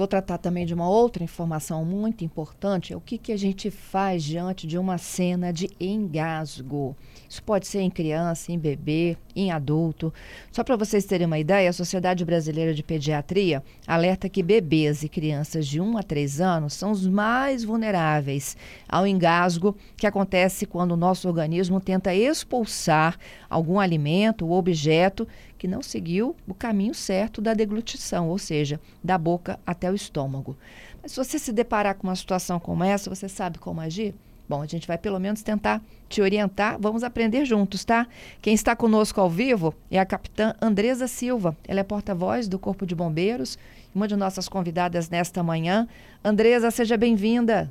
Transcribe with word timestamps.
Vou 0.00 0.08
tratar 0.08 0.38
também 0.38 0.64
de 0.64 0.72
uma 0.72 0.88
outra 0.88 1.22
informação 1.22 1.84
muito 1.84 2.24
importante: 2.24 2.90
é 2.90 2.96
o 2.96 3.02
que, 3.02 3.18
que 3.18 3.32
a 3.32 3.36
gente 3.36 3.70
faz 3.70 4.24
diante 4.24 4.66
de 4.66 4.78
uma 4.78 4.96
cena 4.96 5.52
de 5.52 5.68
engasgo. 5.78 6.96
Isso 7.28 7.42
pode 7.42 7.66
ser 7.66 7.80
em 7.80 7.90
criança, 7.90 8.50
em 8.50 8.58
bebê, 8.58 9.18
em 9.36 9.52
adulto. 9.52 10.10
Só 10.50 10.64
para 10.64 10.74
vocês 10.74 11.04
terem 11.04 11.26
uma 11.26 11.38
ideia, 11.38 11.68
a 11.68 11.74
Sociedade 11.74 12.24
Brasileira 12.24 12.72
de 12.72 12.82
Pediatria 12.82 13.62
alerta 13.86 14.26
que 14.26 14.42
bebês 14.42 15.02
e 15.02 15.08
crianças 15.08 15.66
de 15.66 15.82
1 15.82 15.98
a 15.98 16.02
3 16.02 16.40
anos 16.40 16.72
são 16.72 16.92
os 16.92 17.06
mais 17.06 17.62
vulneráveis 17.62 18.56
ao 18.88 19.06
engasgo 19.06 19.76
que 19.98 20.06
acontece 20.06 20.64
quando 20.64 20.92
o 20.92 20.96
nosso 20.96 21.28
organismo 21.28 21.78
tenta 21.78 22.14
expulsar 22.14 23.18
algum 23.50 23.78
alimento 23.78 24.46
ou 24.46 24.56
objeto 24.56 25.28
que 25.60 25.68
não 25.68 25.82
seguiu 25.82 26.34
o 26.48 26.54
caminho 26.54 26.94
certo 26.94 27.42
da 27.42 27.52
deglutição, 27.52 28.30
ou 28.30 28.38
seja, 28.38 28.80
da 29.04 29.18
boca 29.18 29.60
até 29.66 29.90
o 29.90 29.94
estômago. 29.94 30.56
Mas 31.02 31.12
se 31.12 31.18
você 31.18 31.38
se 31.38 31.52
deparar 31.52 31.96
com 31.96 32.06
uma 32.06 32.16
situação 32.16 32.58
como 32.58 32.82
essa, 32.82 33.14
você 33.14 33.28
sabe 33.28 33.58
como 33.58 33.78
agir? 33.78 34.14
Bom, 34.48 34.62
a 34.62 34.66
gente 34.66 34.88
vai 34.88 34.96
pelo 34.96 35.20
menos 35.20 35.42
tentar 35.42 35.82
te 36.08 36.22
orientar. 36.22 36.78
Vamos 36.80 37.04
aprender 37.04 37.44
juntos, 37.44 37.84
tá? 37.84 38.06
Quem 38.40 38.54
está 38.54 38.74
conosco 38.74 39.20
ao 39.20 39.28
vivo 39.28 39.74
é 39.90 39.98
a 39.98 40.06
capitã 40.06 40.54
Andresa 40.62 41.06
Silva. 41.06 41.54
Ela 41.68 41.80
é 41.80 41.84
porta-voz 41.84 42.48
do 42.48 42.58
Corpo 42.58 42.86
de 42.86 42.94
Bombeiros, 42.94 43.58
uma 43.94 44.08
de 44.08 44.16
nossas 44.16 44.48
convidadas 44.48 45.10
nesta 45.10 45.42
manhã. 45.42 45.86
Andresa, 46.24 46.70
seja 46.70 46.96
bem-vinda. 46.96 47.70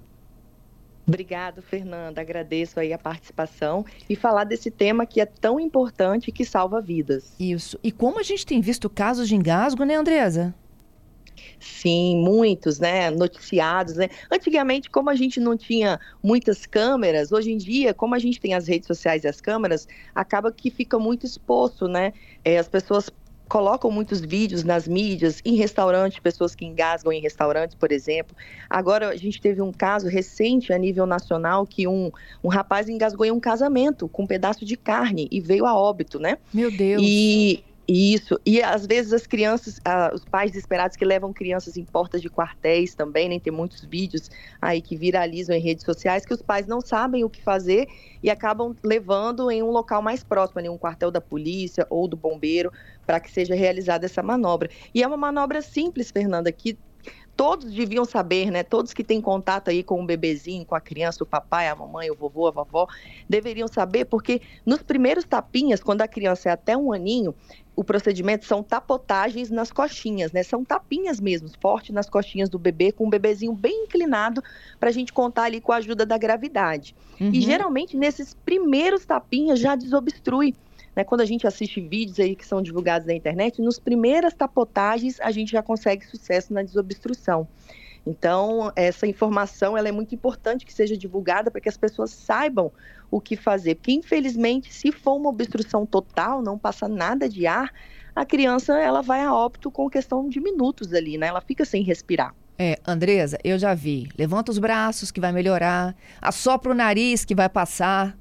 Obrigado, 1.09 1.61
Fernanda. 1.61 2.21
Agradeço 2.21 2.79
aí 2.79 2.93
a 2.93 2.97
participação 2.97 3.85
e 4.09 4.15
falar 4.15 4.43
desse 4.43 4.71
tema 4.71 5.05
que 5.05 5.19
é 5.19 5.25
tão 5.25 5.59
importante 5.59 6.31
que 6.31 6.45
salva 6.45 6.79
vidas. 6.79 7.33
Isso. 7.39 7.79
E 7.83 7.91
como 7.91 8.19
a 8.19 8.23
gente 8.23 8.45
tem 8.45 8.61
visto 8.61 8.89
casos 8.89 9.27
de 9.27 9.35
engasgo, 9.35 9.83
né, 9.83 9.95
Andresa? 9.95 10.53
Sim, 11.59 12.21
muitos, 12.23 12.79
né, 12.79 13.09
noticiados, 13.09 13.95
né? 13.95 14.09
Antigamente, 14.31 14.89
como 14.89 15.09
a 15.09 15.15
gente 15.15 15.39
não 15.39 15.57
tinha 15.57 15.99
muitas 16.23 16.66
câmeras, 16.66 17.31
hoje 17.31 17.51
em 17.51 17.57
dia, 17.57 17.94
como 17.94 18.16
a 18.16 18.19
gente 18.19 18.39
tem 18.39 18.53
as 18.53 18.67
redes 18.67 18.88
sociais 18.88 19.23
e 19.23 19.27
as 19.27 19.41
câmeras, 19.41 19.88
acaba 20.13 20.51
que 20.51 20.69
fica 20.69 20.97
muito 20.97 21.25
exposto, 21.25 21.88
né? 21.88 22.13
É, 22.44 22.57
as 22.57 22.67
pessoas 22.67 23.09
colocam 23.50 23.89
muitos 23.89 24.22
vídeos 24.22 24.64
nas 24.64 24.88
mídias, 24.88 25.42
em 25.44 25.55
restaurantes, 25.55 26.19
pessoas 26.19 26.53
que 26.53 26.64
engasgam 26.64 27.11
em 27.11 27.19
restaurantes, 27.19 27.75
por 27.75 27.91
exemplo. 27.91 28.36
Agora, 28.69 29.09
a 29.09 29.16
gente 29.16 29.41
teve 29.41 29.59
um 29.61 29.73
caso 29.73 30.08
recente 30.08 30.72
a 30.72 30.78
nível 30.78 31.08
nacional 31.08 31.66
que 31.66 31.88
um, 31.88 32.11
um 32.44 32.47
rapaz 32.47 32.88
engasgou 32.88 33.25
em 33.25 33.31
um 33.31 33.39
casamento 33.39 34.08
com 34.08 34.23
um 34.23 34.28
pedaço 34.28 34.64
de 34.64 34.78
carne 34.78 35.28
e 35.31 35.41
veio 35.41 35.66
a 35.66 35.75
óbito, 35.75 36.19
né? 36.19 36.38
Meu 36.53 36.69
Deus. 36.69 37.02
E 37.03 37.64
isso. 37.89 38.39
E 38.45 38.61
às 38.61 38.85
vezes 38.85 39.11
as 39.11 39.25
crianças, 39.25 39.79
ah, 39.83 40.11
os 40.13 40.23
pais 40.23 40.51
desesperados 40.51 40.95
que 40.95 41.03
levam 41.03 41.33
crianças 41.33 41.75
em 41.75 41.83
portas 41.83 42.21
de 42.21 42.29
quartéis 42.29 42.93
também, 42.93 43.27
nem 43.27 43.39
né? 43.39 43.43
tem 43.43 43.51
muitos 43.51 43.83
vídeos 43.83 44.29
aí 44.61 44.79
que 44.79 44.95
viralizam 44.95 45.55
em 45.55 45.59
redes 45.59 45.83
sociais 45.83 46.23
que 46.23 46.33
os 46.33 46.41
pais 46.41 46.67
não 46.67 46.81
sabem 46.81 47.23
o 47.23 47.29
que 47.29 47.41
fazer 47.41 47.87
e 48.21 48.29
acabam 48.29 48.75
levando 48.83 49.49
em 49.49 49.63
um 49.63 49.71
local 49.71 50.03
mais 50.03 50.23
próximo, 50.23 50.61
em 50.61 50.69
um 50.69 50.77
quartel 50.77 51.09
da 51.09 51.19
polícia 51.19 51.87
ou 51.89 52.07
do 52.07 52.15
bombeiro, 52.15 52.71
para 53.07 53.19
que 53.19 53.31
seja 53.31 53.55
realizada 53.55 54.05
essa 54.05 54.21
manobra. 54.21 54.69
E 54.93 55.01
é 55.01 55.07
uma 55.07 55.17
manobra 55.17 55.61
simples, 55.61 56.11
Fernanda, 56.11 56.51
que 56.51 56.77
todos 57.39 57.71
deviam 57.71 58.03
saber, 58.03 58.51
né? 58.51 58.63
Todos 58.63 58.91
que 58.91 59.01
têm 59.01 59.21
contato 59.21 59.69
aí 59.69 59.81
com 59.81 60.03
o 60.03 60.05
bebezinho, 60.05 60.65
com 60.65 60.75
a 60.75 60.81
criança, 60.81 61.23
o 61.23 61.25
papai, 61.25 61.69
a 61.69 61.73
mamãe, 61.73 62.11
o 62.11 62.13
vovô, 62.13 62.49
a 62.49 62.51
vovó, 62.51 62.85
deveriam 63.29 63.65
saber, 63.65 64.03
porque 64.03 64.41
nos 64.65 64.83
primeiros 64.83 65.23
tapinhas, 65.23 65.81
quando 65.81 66.01
a 66.01 66.07
criança 66.07 66.49
é 66.49 66.51
até 66.51 66.75
um 66.75 66.91
aninho, 66.91 67.33
o 67.77 67.81
procedimento 67.81 68.43
são 68.43 68.61
tapotagens 68.61 69.49
nas 69.49 69.71
coxinhas, 69.71 70.33
né? 70.33 70.43
São 70.43 70.65
tapinhas 70.65 71.21
mesmo, 71.21 71.47
forte 71.61 71.93
nas 71.93 72.09
coxinhas 72.09 72.49
do 72.49 72.59
bebê, 72.59 72.91
com 72.91 73.07
o 73.07 73.09
bebezinho 73.09 73.53
bem 73.53 73.85
inclinado, 73.85 74.43
para 74.77 74.89
a 74.89 74.91
gente 74.91 75.13
contar 75.13 75.43
ali 75.43 75.61
com 75.61 75.71
a 75.71 75.77
ajuda 75.77 76.05
da 76.05 76.17
gravidade. 76.17 76.93
Uhum. 77.21 77.29
E 77.31 77.39
geralmente 77.39 77.95
nesses 77.95 78.33
primeiros 78.33 79.05
tapinhas 79.05 79.61
já 79.61 79.77
desobstrui 79.77 80.53
né, 80.99 81.05
quando 81.05 81.21
a 81.21 81.25
gente 81.25 81.47
assiste 81.47 81.79
vídeos 81.79 82.19
aí 82.19 82.35
que 82.35 82.45
são 82.45 82.61
divulgados 82.61 83.07
na 83.07 83.13
internet, 83.13 83.61
nos 83.61 83.79
primeiras 83.79 84.33
tapotagens 84.33 85.17
a 85.21 85.31
gente 85.31 85.53
já 85.53 85.63
consegue 85.63 86.05
sucesso 86.05 86.53
na 86.53 86.61
desobstrução. 86.61 87.47
Então, 88.05 88.69
essa 88.75 89.07
informação 89.07 89.77
ela 89.77 89.87
é 89.87 89.93
muito 89.93 90.13
importante 90.13 90.65
que 90.65 90.73
seja 90.73 90.97
divulgada 90.97 91.49
para 91.49 91.61
que 91.61 91.69
as 91.69 91.77
pessoas 91.77 92.11
saibam 92.11 92.69
o 93.09 93.21
que 93.21 93.37
fazer. 93.37 93.75
Porque, 93.75 93.93
infelizmente, 93.93 94.73
se 94.73 94.91
for 94.91 95.15
uma 95.15 95.29
obstrução 95.29 95.85
total, 95.85 96.41
não 96.41 96.57
passa 96.57 96.85
nada 96.89 97.29
de 97.29 97.47
ar, 97.47 97.71
a 98.13 98.25
criança 98.25 98.77
ela 98.77 99.01
vai 99.01 99.21
a 99.21 99.33
óbito 99.33 99.71
com 99.71 99.89
questão 99.89 100.27
de 100.27 100.41
minutos 100.41 100.93
ali, 100.93 101.17
né? 101.17 101.27
Ela 101.27 101.39
fica 101.39 101.63
sem 101.63 101.81
respirar. 101.81 102.35
É, 102.57 102.77
Andresa, 102.85 103.37
eu 103.41 103.57
já 103.57 103.73
vi. 103.73 104.09
Levanta 104.17 104.51
os 104.51 104.59
braços 104.59 105.11
que 105.11 105.21
vai 105.21 105.31
melhorar, 105.31 105.95
assopra 106.21 106.73
o 106.73 106.75
nariz 106.75 107.23
que 107.23 107.33
vai 107.33 107.47
passar. 107.47 108.17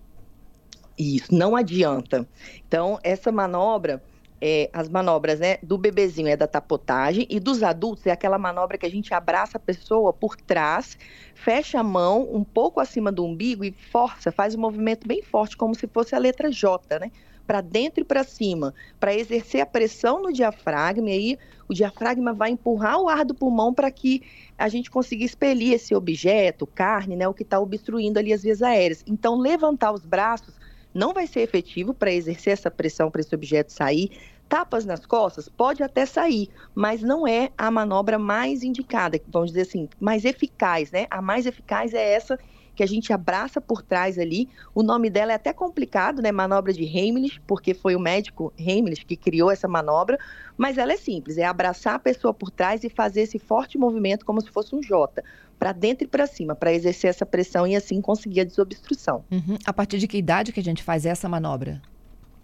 Isso, 0.99 1.33
não 1.33 1.55
adianta. 1.55 2.29
Então, 2.67 2.99
essa 3.05 3.31
manobra, 3.31 4.03
é, 4.41 4.69
as 4.73 4.89
manobras 4.89 5.39
né, 5.39 5.59
do 5.63 5.79
bebezinho 5.79 6.27
é 6.29 6.37
da 6.37 6.47
tapotagem 6.47 7.25
e 7.31 7.39
dos 7.39 7.63
adultos 7.63 8.07
é 8.07 8.11
aquela 8.11 8.37
manobra 8.37 8.77
que 8.77 8.87
a 8.87 8.91
gente 8.91 9.15
abraça 9.15 9.59
a 9.59 9.61
pessoa 9.61 10.13
por 10.13 10.37
trás, 10.37 10.99
fecha 11.35 11.79
a 11.79 11.85
mão 11.85 12.29
um 12.33 12.43
pouco 12.43 12.81
acima 12.81 13.13
do 13.13 13.25
umbigo 13.25 13.65
e 13.65 13.71
força, 13.71 14.33
faz 14.33 14.57
um 14.57 14.61
movimento 14.61 15.07
bem 15.07 15.23
forte, 15.23 15.57
como 15.57 15.75
se 15.75 15.87
fosse 15.87 16.17
a 16.17 16.19
letra 16.19 16.51
J, 16.51 16.99
né? 16.99 17.13
Para 17.47 17.61
dentro 17.61 18.03
e 18.03 18.05
para 18.05 18.25
cima, 18.25 18.75
para 19.01 19.15
exercer 19.15 19.61
a 19.61 19.67
pressão 19.67 20.21
no 20.21 20.33
diafragma, 20.33 21.09
e 21.09 21.13
aí 21.13 21.39
o 21.69 21.73
diafragma 21.73 22.35
vai 22.35 22.51
empurrar 22.51 23.01
o 23.01 23.09
ar 23.09 23.25
do 23.25 23.35
pulmão 23.35 23.73
para 23.73 23.91
que 23.91 24.23
a 24.59 24.69
gente 24.69 24.91
consiga 24.91 25.25
expelir 25.25 25.73
esse 25.73 25.95
objeto, 25.95 26.67
carne, 26.67 27.17
né, 27.17 27.27
o 27.27 27.33
que 27.33 27.45
está 27.45 27.59
obstruindo 27.59 28.19
ali 28.19 28.33
as 28.33 28.43
vias 28.43 28.63
aéreas. 28.63 29.03
Então, 29.07 29.39
levantar 29.39 29.93
os 29.93 30.05
braços 30.05 30.55
não 30.95 31.13
vai 31.13 31.27
ser 31.27 31.41
efetivo 31.41 31.95
para 31.95 32.13
exercer 32.13 32.53
essa 32.53 32.71
pressão 32.71 33.11
para 33.11 33.21
esse 33.21 33.35
objeto 33.35 33.73
sair. 33.73 34.11
Tapas 34.49 34.85
nas 34.85 35.05
costas 35.05 35.49
pode 35.49 35.83
até 35.83 36.07
sair, 36.07 36.49
mas 36.75 37.03
não 37.03 37.27
é 37.27 37.51
a 37.57 37.71
manobra 37.71 38.19
mais 38.19 38.63
indicada, 38.63 39.21
vamos 39.29 39.51
dizer 39.51 39.63
assim, 39.63 39.89
mais 40.01 40.25
eficaz, 40.25 40.91
né? 40.91 41.07
A 41.11 41.21
mais 41.21 41.45
eficaz 41.45 41.93
é 41.93 42.15
essa 42.15 42.39
que 42.79 42.83
a 42.85 42.87
gente 42.87 43.13
abraça 43.13 43.61
por 43.61 43.83
trás 43.83 44.21
ali. 44.21 44.49
O 44.73 44.85
nome 44.85 45.11
dela 45.11 45.33
é 45.33 45.35
até 45.35 45.53
complicado, 45.53 46.23
né? 46.23 46.31
Manobra 46.31 46.73
de 46.73 46.85
Heimlich, 46.85 47.41
porque 47.45 47.75
foi 47.75 47.97
o 47.97 48.01
médico 48.01 48.53
Heimlich 48.57 49.05
que 49.05 49.17
criou 49.17 49.51
essa 49.51 49.67
manobra, 49.67 50.17
mas 50.57 50.79
ela 50.79 50.93
é 50.93 50.97
simples, 50.97 51.39
é 51.39 51.45
abraçar 51.45 51.97
a 51.97 51.99
pessoa 51.99 52.33
por 52.33 52.53
trás 52.53 52.85
e 52.85 52.89
fazer 52.89 53.23
esse 53.23 53.37
forte 53.37 53.77
movimento 53.77 54.25
como 54.25 54.41
se 54.41 54.49
fosse 54.49 54.77
um 54.77 54.81
J, 54.81 55.25
para 55.59 55.73
dentro 55.73 56.05
e 56.05 56.07
para 56.07 56.27
cima, 56.27 56.55
para 56.55 56.73
exercer 56.73 57.11
essa 57.11 57.27
pressão 57.27 57.67
e 57.67 57.75
assim 57.75 58.01
conseguir 58.01 58.41
a 58.41 58.45
desobstrução. 58.45 59.25
Uhum. 59.31 59.59
A 59.65 59.73
partir 59.73 59.99
de 59.99 60.07
que 60.07 60.17
idade 60.17 60.53
que 60.53 60.61
a 60.61 60.65
gente 60.65 60.83
faz 60.83 61.05
essa 61.05 61.29
manobra? 61.29 61.81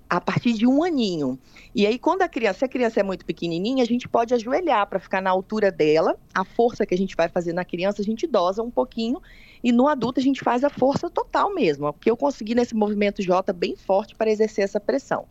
a 0.08 0.20
partir 0.20 0.52
de 0.52 0.66
um 0.66 0.84
aninho. 0.84 1.38
E 1.74 1.86
aí, 1.86 1.98
quando 1.98 2.22
a 2.22 2.28
criança, 2.28 2.60
se 2.60 2.64
a 2.64 2.68
criança 2.68 3.00
é 3.00 3.02
muito 3.02 3.24
pequenininha, 3.24 3.82
a 3.82 3.86
gente 3.86 4.08
pode 4.08 4.32
ajoelhar 4.32 4.86
para 4.86 5.00
ficar 5.00 5.20
na 5.20 5.30
altura 5.30 5.72
dela. 5.72 6.16
A 6.32 6.44
força 6.44 6.86
que 6.86 6.94
a 6.94 6.98
gente 6.98 7.16
vai 7.16 7.28
fazer 7.28 7.52
na 7.52 7.64
criança, 7.64 8.00
a 8.00 8.04
gente 8.04 8.26
dosa 8.26 8.62
um 8.62 8.70
pouquinho. 8.70 9.20
E 9.62 9.72
no 9.72 9.88
adulto, 9.88 10.20
a 10.20 10.22
gente 10.22 10.40
faz 10.42 10.62
a 10.62 10.70
força 10.70 11.10
total 11.10 11.52
mesmo. 11.52 11.92
Porque 11.92 12.10
eu 12.10 12.16
consegui 12.16 12.54
nesse 12.54 12.76
movimento 12.76 13.22
J 13.22 13.52
bem 13.52 13.74
forte 13.76 14.14
para 14.14 14.30
exercer 14.30 14.64
essa 14.64 14.78
pressão. 14.78 15.24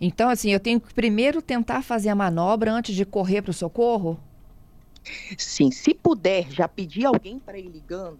Então, 0.00 0.30
assim, 0.30 0.50
eu 0.50 0.60
tenho 0.60 0.80
que 0.80 0.94
primeiro 0.94 1.42
tentar 1.42 1.82
fazer 1.82 2.10
a 2.10 2.14
manobra 2.14 2.72
antes 2.72 2.94
de 2.94 3.04
correr 3.04 3.42
para 3.42 3.50
o 3.50 3.54
socorro? 3.54 4.18
Sim, 5.38 5.70
se 5.70 5.94
puder 5.94 6.50
já 6.50 6.68
pedir 6.68 7.06
alguém 7.06 7.38
para 7.38 7.58
ir 7.58 7.68
ligando, 7.68 8.18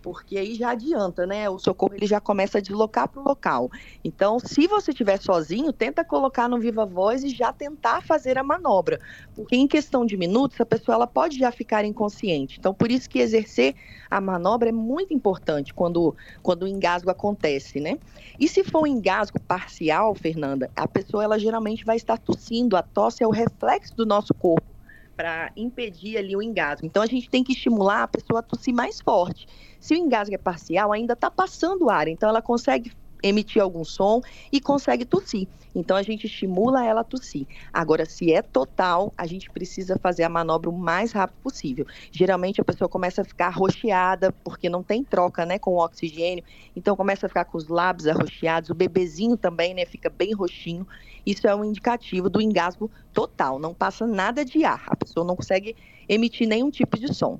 porque 0.00 0.38
aí 0.38 0.54
já 0.54 0.70
adianta, 0.70 1.26
né? 1.26 1.48
O 1.50 1.58
socorro 1.58 1.94
ele 1.94 2.06
já 2.06 2.20
começa 2.20 2.58
a 2.58 2.60
deslocar 2.60 3.08
para 3.08 3.20
o 3.20 3.24
local. 3.24 3.68
Então, 4.04 4.38
se 4.38 4.66
você 4.66 4.90
estiver 4.90 5.20
sozinho, 5.20 5.72
tenta 5.72 6.04
colocar 6.04 6.48
no 6.48 6.58
viva 6.58 6.86
voz 6.86 7.24
e 7.24 7.30
já 7.30 7.52
tentar 7.52 8.02
fazer 8.02 8.38
a 8.38 8.42
manobra, 8.44 8.98
porque 9.34 9.56
em 9.56 9.66
questão 9.66 10.06
de 10.06 10.16
minutos 10.16 10.60
a 10.60 10.66
pessoa 10.66 10.94
ela 10.94 11.06
pode 11.06 11.38
já 11.38 11.50
ficar 11.50 11.84
inconsciente. 11.84 12.56
Então, 12.58 12.72
por 12.72 12.90
isso 12.90 13.08
que 13.08 13.18
exercer 13.18 13.74
a 14.10 14.20
manobra 14.20 14.68
é 14.68 14.72
muito 14.72 15.12
importante 15.12 15.74
quando 15.74 16.16
quando 16.42 16.62
o 16.62 16.68
engasgo 16.68 17.10
acontece, 17.10 17.80
né? 17.80 17.98
E 18.38 18.48
se 18.48 18.64
for 18.64 18.82
um 18.82 18.86
engasgo 18.86 19.38
parcial, 19.46 20.14
Fernanda, 20.14 20.70
a 20.76 20.86
pessoa 20.88 21.24
ela 21.24 21.38
geralmente 21.38 21.84
vai 21.84 21.96
estar 21.96 22.18
tossindo. 22.18 22.76
A 22.76 22.82
tosse 22.82 23.22
é 23.22 23.26
o 23.26 23.30
reflexo 23.30 23.94
do 23.96 24.06
nosso 24.06 24.32
corpo 24.34 24.77
para 25.18 25.50
impedir 25.56 26.16
ali 26.16 26.36
o 26.36 26.40
engasgo. 26.40 26.86
Então 26.86 27.02
a 27.02 27.06
gente 27.06 27.28
tem 27.28 27.42
que 27.42 27.52
estimular 27.52 28.04
a 28.04 28.08
pessoa 28.08 28.38
a 28.38 28.42
tossir 28.42 28.72
mais 28.72 29.00
forte. 29.00 29.48
Se 29.80 29.92
o 29.92 29.96
engasgo 29.96 30.32
é 30.32 30.38
parcial, 30.38 30.92
ainda 30.92 31.14
está 31.14 31.28
passando 31.28 31.90
ar, 31.90 32.06
então 32.06 32.28
ela 32.28 32.40
consegue 32.40 32.92
emitir 33.22 33.62
algum 33.62 33.84
som 33.84 34.20
e 34.52 34.60
consegue 34.60 35.04
tossir. 35.04 35.48
Então 35.74 35.96
a 35.96 36.02
gente 36.02 36.26
estimula 36.26 36.84
ela 36.84 37.02
a 37.02 37.04
tossir. 37.04 37.46
Agora, 37.72 38.04
se 38.04 38.32
é 38.32 38.42
total, 38.42 39.12
a 39.16 39.26
gente 39.26 39.50
precisa 39.50 39.98
fazer 39.98 40.24
a 40.24 40.28
manobra 40.28 40.68
o 40.68 40.72
mais 40.72 41.12
rápido 41.12 41.36
possível. 41.42 41.86
Geralmente 42.10 42.60
a 42.60 42.64
pessoa 42.64 42.88
começa 42.88 43.22
a 43.22 43.24
ficar 43.24 43.46
arroxeada, 43.46 44.32
porque 44.44 44.68
não 44.68 44.82
tem 44.82 45.04
troca 45.04 45.44
né, 45.46 45.58
com 45.58 45.72
o 45.72 45.84
oxigênio, 45.84 46.42
então 46.74 46.96
começa 46.96 47.26
a 47.26 47.28
ficar 47.28 47.44
com 47.44 47.58
os 47.58 47.68
lábios 47.68 48.06
arroxeados, 48.08 48.70
o 48.70 48.74
bebezinho 48.74 49.36
também 49.36 49.74
né, 49.74 49.84
fica 49.84 50.10
bem 50.10 50.34
roxinho. 50.34 50.86
Isso 51.24 51.46
é 51.46 51.54
um 51.54 51.64
indicativo 51.64 52.30
do 52.30 52.40
engasgo 52.40 52.90
total, 53.12 53.58
não 53.58 53.74
passa 53.74 54.06
nada 54.06 54.44
de 54.44 54.64
ar, 54.64 54.82
a 54.86 54.96
pessoa 54.96 55.26
não 55.26 55.36
consegue 55.36 55.76
emitir 56.08 56.48
nenhum 56.48 56.70
tipo 56.70 56.98
de 56.98 57.12
som. 57.14 57.38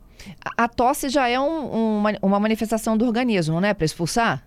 A 0.56 0.68
tosse 0.68 1.08
já 1.08 1.28
é 1.28 1.40
um, 1.40 1.98
uma, 1.98 2.12
uma 2.20 2.40
manifestação 2.40 2.96
do 2.96 3.06
organismo, 3.06 3.60
né, 3.60 3.72
para 3.72 3.84
expulsar? 3.84 4.44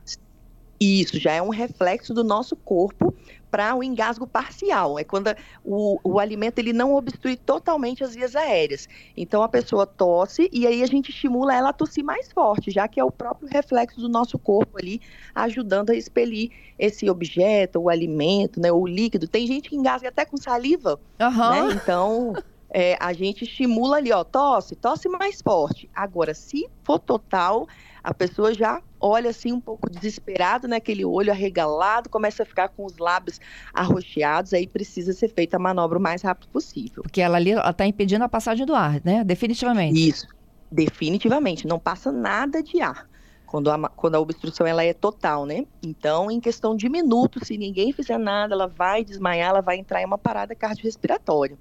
Isso 0.84 1.20
já 1.20 1.34
é 1.34 1.42
um 1.42 1.50
reflexo 1.50 2.12
do 2.12 2.24
nosso 2.24 2.56
corpo 2.56 3.14
para 3.52 3.76
o 3.76 3.84
engasgo 3.84 4.26
parcial. 4.26 4.98
É 4.98 5.04
quando 5.04 5.28
o, 5.64 6.00
o 6.04 6.20
alimento 6.20 6.58
ele 6.58 6.74
não 6.74 6.96
obstrui 6.96 7.38
totalmente 7.38 8.04
as 8.04 8.16
vias 8.16 8.36
aéreas. 8.36 8.90
Então 9.16 9.44
a 9.44 9.48
pessoa 9.48 9.86
tosse 9.86 10.50
e 10.52 10.66
aí 10.66 10.82
a 10.82 10.88
gente 10.88 11.10
estimula 11.10 11.54
ela 11.54 11.70
a 11.70 11.74
tossir 11.74 12.04
mais 12.04 12.32
forte, 12.32 12.72
já 12.72 12.88
que 12.88 13.00
é 13.00 13.04
o 13.04 13.12
próprio 13.12 13.48
reflexo 13.48 14.02
do 14.02 14.10
nosso 14.10 14.40
corpo 14.40 14.80
ali 14.80 15.00
ajudando 15.36 15.92
a 15.92 15.96
expelir 15.96 16.50
esse 16.80 17.08
objeto, 17.12 17.80
o 17.80 17.88
alimento, 17.88 18.60
né, 18.60 18.72
o 18.72 18.88
líquido. 18.88 19.28
Tem 19.28 19.46
gente 19.46 19.70
que 19.70 19.76
engasga 19.76 20.10
até 20.10 20.26
com 20.26 20.36
saliva, 20.36 21.00
uhum. 21.20 21.52
né? 21.52 21.74
Então 21.76 22.34
é, 22.72 22.98
a 23.00 23.14
gente 23.14 23.44
estimula 23.44 23.98
ali, 23.98 24.12
ó, 24.12 24.24
tosse, 24.24 24.76
tosse 24.76 25.08
mais 25.10 25.42
forte. 25.42 25.88
Agora, 25.94 26.34
se 26.34 26.68
for 26.84 26.98
total, 26.98 27.68
a 28.04 28.14
pessoa 28.14 28.54
já 28.54 28.82
olha 29.00 29.30
assim 29.30 29.52
um 29.52 29.60
pouco 29.60 29.90
desesperado, 29.90 30.68
né? 30.68 30.78
Aquele 30.78 31.06
olho 31.06 31.32
arregalado, 31.32 32.10
começa 32.10 32.44
a 32.44 32.46
ficar 32.46 32.70
com 32.70 32.86
os 32.86 32.98
lábios 32.98 33.40
arroxeados, 33.74 34.54
aí 34.54 34.68
precisa 34.68 35.14
ser 35.14 35.30
feita 35.30 35.58
a 35.58 35.60
manobra 35.60 35.98
o 35.98 36.02
mais 36.02 36.22
rápido 36.22 36.50
possível. 36.50 37.04
Porque 37.04 37.22
ela 37.22 37.38
ali 37.38 37.52
está 37.52 37.86
impedindo 37.86 38.24
a 38.24 38.30
passagem 38.30 38.66
do 38.66 38.76
ar, 38.76 39.02
né? 39.04 39.24
Definitivamente. 39.24 40.10
Isso, 40.10 40.28
definitivamente. 40.72 41.68
Não 41.68 41.80
passa 41.80 42.12
nada 42.12 42.62
de 42.62 42.82
ar. 42.82 43.10
Quando 43.46 43.70
a, 43.70 43.90
quando 43.90 44.16
a 44.16 44.20
obstrução 44.20 44.66
ela 44.66 44.84
é 44.84 44.94
total, 44.94 45.46
né? 45.46 45.66
Então, 45.84 46.32
em 46.32 46.40
questão 46.40 46.76
de 46.76 46.88
minutos, 46.88 47.48
se 47.48 47.58
ninguém 47.58 47.92
fizer 47.92 48.18
nada, 48.18 48.54
ela 48.54 48.68
vai 48.68 49.04
desmaiar, 49.04 49.50
ela 49.50 49.62
vai 49.62 49.78
entrar 49.78 50.02
em 50.02 50.06
uma 50.06 50.18
parada 50.18 50.56
cardiorrespiratória. 50.56 51.58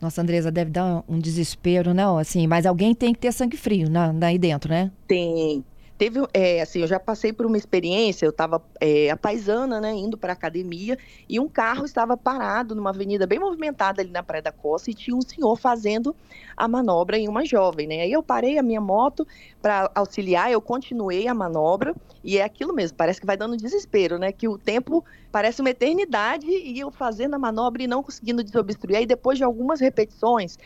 Nossa, 0.00 0.22
Andresa, 0.22 0.50
deve 0.50 0.70
dar 0.70 1.02
um 1.08 1.18
desespero, 1.18 1.94
não? 1.94 2.18
Assim, 2.18 2.46
mas 2.46 2.66
alguém 2.66 2.94
tem 2.94 3.12
que 3.12 3.20
ter 3.20 3.32
sangue 3.32 3.56
frio 3.56 3.88
na, 3.88 4.12
aí 4.26 4.38
dentro, 4.38 4.70
né? 4.70 4.90
Tem, 5.06 5.64
Teve, 5.96 6.20
é, 6.34 6.60
assim, 6.60 6.80
eu 6.80 6.88
já 6.88 6.98
passei 6.98 7.32
por 7.32 7.46
uma 7.46 7.56
experiência, 7.56 8.26
eu 8.26 8.30
estava 8.30 8.60
é, 8.80 9.10
a 9.10 9.16
paisana, 9.16 9.80
né, 9.80 9.92
indo 9.92 10.18
para 10.18 10.32
a 10.32 10.34
academia, 10.34 10.98
e 11.28 11.38
um 11.38 11.48
carro 11.48 11.84
estava 11.84 12.16
parado 12.16 12.74
numa 12.74 12.90
avenida 12.90 13.28
bem 13.28 13.38
movimentada 13.38 14.02
ali 14.02 14.10
na 14.10 14.22
Praia 14.22 14.42
da 14.42 14.50
Costa, 14.50 14.90
e 14.90 14.94
tinha 14.94 15.16
um 15.16 15.22
senhor 15.22 15.56
fazendo 15.56 16.14
a 16.56 16.66
manobra 16.66 17.16
em 17.16 17.28
uma 17.28 17.44
jovem, 17.44 17.86
né? 17.86 18.00
Aí 18.00 18.10
eu 18.10 18.24
parei 18.24 18.58
a 18.58 18.62
minha 18.62 18.80
moto 18.80 19.24
para 19.62 19.88
auxiliar, 19.94 20.50
eu 20.50 20.60
continuei 20.60 21.28
a 21.28 21.34
manobra, 21.34 21.94
e 22.24 22.38
é 22.38 22.42
aquilo 22.42 22.74
mesmo, 22.74 22.96
parece 22.96 23.20
que 23.20 23.26
vai 23.26 23.36
dando 23.36 23.56
desespero, 23.56 24.18
né? 24.18 24.32
Que 24.32 24.48
o 24.48 24.58
tempo 24.58 25.04
parece 25.30 25.60
uma 25.60 25.70
eternidade, 25.70 26.46
e 26.48 26.76
eu 26.76 26.90
fazendo 26.90 27.34
a 27.34 27.38
manobra 27.38 27.84
e 27.84 27.86
não 27.86 28.02
conseguindo 28.02 28.42
desobstruir. 28.42 28.98
Aí 28.98 29.06
depois 29.06 29.38
de 29.38 29.44
algumas 29.44 29.80
repetições, 29.80 30.56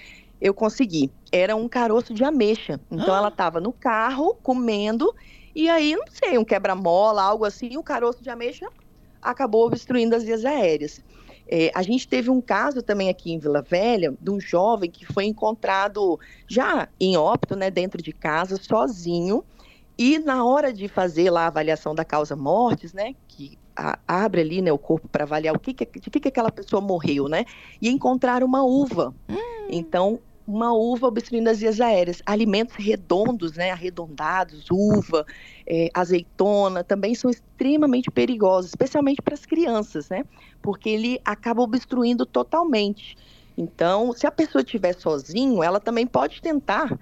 eu 0.40 0.55
consegui. 0.55 1.11
Era 1.31 1.55
um 1.56 1.69
caroço 1.69 2.14
de 2.14 2.25
ameixa. 2.25 2.81
Então 2.90 3.14
ah. 3.14 3.19
ela 3.19 3.29
estava 3.29 3.61
no 3.61 3.73
carro 3.73 4.35
comendo 4.43 5.14
e 5.58 5.69
aí, 5.69 5.96
não 5.96 6.05
sei, 6.08 6.38
um 6.38 6.44
quebra-mola, 6.44 7.20
algo 7.20 7.44
assim, 7.44 7.76
o 7.76 7.82
caroço 7.82 8.23
de 8.23 8.31
ameixa 8.31 8.69
acabou 9.20 9.67
obstruindo 9.67 10.14
as 10.14 10.23
vias 10.23 10.44
aéreas. 10.44 11.02
É, 11.49 11.73
a 11.75 11.82
gente 11.82 12.06
teve 12.06 12.31
um 12.31 12.40
caso 12.40 12.81
também 12.81 13.08
aqui 13.08 13.32
em 13.32 13.40
Vila 13.40 13.61
Velha 13.61 14.14
de 14.20 14.31
um 14.31 14.38
jovem 14.38 14.88
que 14.88 15.05
foi 15.05 15.25
encontrado 15.25 16.20
já 16.46 16.88
em 17.00 17.17
óbito, 17.17 17.56
né, 17.56 17.73
dentro 17.73 18.00
de 18.00 18.12
casa, 18.12 18.56
sozinho. 18.56 19.44
E 19.99 20.20
na 20.20 20.44
hora 20.44 20.73
de 20.73 20.87
fazer 20.87 21.29
lá 21.29 21.44
a 21.44 21.49
avaliação 21.49 21.93
da 21.93 22.05
causa 22.05 22.37
mortes, 22.37 22.93
né, 22.93 23.17
que 23.26 23.58
a, 23.75 23.99
abre 24.06 24.43
ali 24.43 24.62
né, 24.62 24.70
o 24.70 24.79
corpo 24.79 25.08
para 25.08 25.25
avaliar 25.25 25.56
o 25.56 25.58
que, 25.58 25.75
que, 25.75 25.87
de 25.99 26.08
que, 26.08 26.20
que 26.20 26.29
aquela 26.29 26.52
pessoa 26.52 26.81
morreu, 26.81 27.29
né, 27.29 27.44
e 27.82 27.88
encontraram 27.88 28.46
uma 28.46 28.62
uva. 28.62 29.12
Hum. 29.29 29.67
Então, 29.70 30.20
uma 30.49 30.73
uva 30.73 31.06
obstruindo 31.06 31.50
as 31.50 31.59
vias 31.59 31.79
aéreas. 31.79 32.23
Alimentos 32.25 32.75
redondos, 32.77 33.53
né, 33.53 33.71
arredondados, 33.71 34.65
uva, 34.71 35.27
é, 35.67 35.91
azeitona, 35.93 36.83
também 36.83 37.15
são 37.15 37.31
extremamente 37.31 38.11
perigosos, 38.11 38.71
especialmente 38.71 39.21
para 39.21 39.35
as 39.35 39.45
crianças, 39.45 40.09
né, 40.09 40.25
porque 40.62 40.89
ele 40.89 41.21
acaba 41.23 41.61
obstruindo 41.61 42.25
totalmente. 42.25 43.15
Então, 43.59 44.15
se 44.15 44.27
a 44.27 44.31
pessoa 44.31 44.62
estiver 44.62 44.95
sozinho, 44.95 45.62
ela 45.62 45.79
também 45.79 46.06
pode 46.06 46.41
tentar 46.41 46.99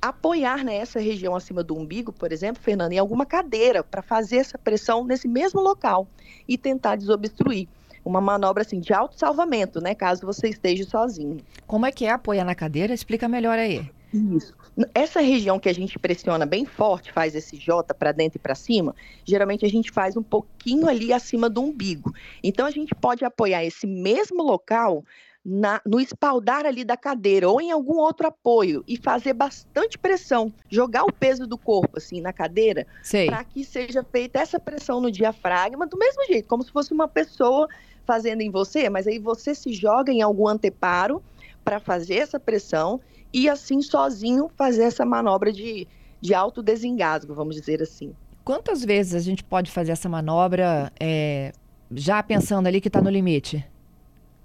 apoiar 0.00 0.64
nessa 0.64 0.98
né, 0.98 1.04
região 1.04 1.36
acima 1.36 1.62
do 1.62 1.76
umbigo, 1.76 2.10
por 2.10 2.32
exemplo, 2.32 2.62
Fernanda, 2.62 2.94
em 2.94 2.98
alguma 2.98 3.26
cadeira 3.26 3.84
para 3.84 4.00
fazer 4.00 4.36
essa 4.38 4.56
pressão 4.56 5.04
nesse 5.04 5.28
mesmo 5.28 5.60
local 5.60 6.08
e 6.48 6.56
tentar 6.56 6.96
desobstruir 6.96 7.68
uma 8.08 8.20
manobra 8.20 8.62
assim 8.62 8.80
de 8.80 8.92
auto-salvamento, 8.92 9.80
né? 9.80 9.94
Caso 9.94 10.24
você 10.24 10.48
esteja 10.48 10.84
sozinho. 10.84 11.38
Como 11.66 11.84
é 11.84 11.92
que 11.92 12.06
é 12.06 12.10
apoiar 12.10 12.44
na 12.44 12.54
cadeira? 12.54 12.94
Explica 12.94 13.28
melhor 13.28 13.58
aí. 13.58 13.90
Isso. 14.12 14.54
Essa 14.94 15.20
região 15.20 15.58
que 15.58 15.68
a 15.68 15.74
gente 15.74 15.98
pressiona 15.98 16.46
bem 16.46 16.64
forte, 16.64 17.12
faz 17.12 17.34
esse 17.34 17.58
J 17.58 17.92
para 17.92 18.12
dentro 18.12 18.38
e 18.38 18.40
para 18.40 18.54
cima, 18.54 18.94
geralmente 19.24 19.66
a 19.66 19.68
gente 19.68 19.90
faz 19.90 20.16
um 20.16 20.22
pouquinho 20.22 20.88
ali 20.88 21.12
acima 21.12 21.50
do 21.50 21.60
umbigo. 21.60 22.12
Então 22.42 22.64
a 22.64 22.70
gente 22.70 22.94
pode 22.94 23.24
apoiar 23.24 23.64
esse 23.64 23.86
mesmo 23.86 24.42
local 24.42 25.04
na, 25.44 25.80
no 25.84 26.00
espaldar 26.00 26.64
ali 26.64 26.84
da 26.84 26.96
cadeira 26.96 27.48
ou 27.48 27.60
em 27.60 27.70
algum 27.70 27.96
outro 27.96 28.26
apoio 28.26 28.82
e 28.86 28.96
fazer 28.96 29.34
bastante 29.34 29.98
pressão, 29.98 30.52
jogar 30.70 31.04
o 31.04 31.12
peso 31.12 31.46
do 31.46 31.58
corpo 31.58 31.98
assim 31.98 32.20
na 32.20 32.32
cadeira, 32.32 32.86
para 33.26 33.44
que 33.44 33.64
seja 33.64 34.02
feita 34.02 34.38
essa 34.38 34.58
pressão 34.58 35.00
no 35.00 35.10
diafragma 35.10 35.86
do 35.86 35.98
mesmo 35.98 36.24
jeito, 36.26 36.48
como 36.48 36.62
se 36.62 36.72
fosse 36.72 36.92
uma 36.92 37.08
pessoa 37.08 37.68
fazendo 38.08 38.40
em 38.40 38.50
você, 38.50 38.88
mas 38.88 39.06
aí 39.06 39.18
você 39.18 39.54
se 39.54 39.70
joga 39.70 40.10
em 40.10 40.22
algum 40.22 40.48
anteparo 40.48 41.22
para 41.62 41.78
fazer 41.78 42.14
essa 42.14 42.40
pressão 42.40 42.98
e 43.30 43.50
assim 43.50 43.82
sozinho 43.82 44.50
fazer 44.56 44.84
essa 44.84 45.04
manobra 45.04 45.52
de, 45.52 45.86
de 46.18 46.32
alto 46.32 46.62
desengasgo, 46.62 47.34
vamos 47.34 47.54
dizer 47.54 47.82
assim. 47.82 48.14
Quantas 48.42 48.82
vezes 48.82 49.14
a 49.14 49.18
gente 49.18 49.44
pode 49.44 49.70
fazer 49.70 49.92
essa 49.92 50.08
manobra 50.08 50.90
é, 50.98 51.52
já 51.92 52.22
pensando 52.22 52.66
ali 52.66 52.80
que 52.80 52.88
está 52.88 53.02
no 53.02 53.10
limite? 53.10 53.62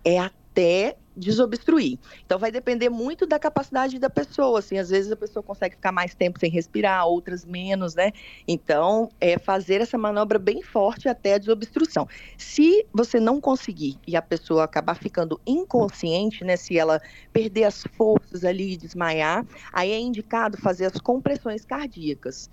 É 0.03 0.19
até 0.19 0.97
desobstruir. 1.15 1.97
Então 2.25 2.39
vai 2.39 2.51
depender 2.51 2.89
muito 2.89 3.25
da 3.25 3.39
capacidade 3.39 3.99
da 3.99 4.09
pessoa, 4.09 4.59
assim, 4.59 4.77
às 4.77 4.89
vezes 4.89 5.11
a 5.11 5.15
pessoa 5.15 5.43
consegue 5.43 5.75
ficar 5.75 5.91
mais 5.91 6.13
tempo 6.13 6.39
sem 6.39 6.49
respirar, 6.49 7.05
outras 7.05 7.45
menos, 7.45 7.95
né? 7.95 8.11
Então, 8.47 9.09
é 9.19 9.37
fazer 9.37 9.81
essa 9.81 9.97
manobra 9.97 10.39
bem 10.39 10.61
forte 10.61 11.07
até 11.07 11.35
a 11.35 11.37
desobstrução. 11.37 12.07
Se 12.37 12.85
você 12.93 13.19
não 13.19 13.39
conseguir 13.39 13.97
e 14.07 14.15
a 14.15 14.21
pessoa 14.21 14.63
acabar 14.63 14.95
ficando 14.95 15.39
inconsciente, 15.45 16.43
né, 16.43 16.55
se 16.55 16.77
ela 16.77 17.01
perder 17.31 17.65
as 17.65 17.83
forças 17.95 18.43
ali 18.43 18.73
e 18.73 18.77
desmaiar, 18.77 19.45
aí 19.71 19.91
é 19.91 19.99
indicado 19.99 20.57
fazer 20.57 20.85
as 20.85 20.99
compressões 20.99 21.65
cardíacas 21.65 22.49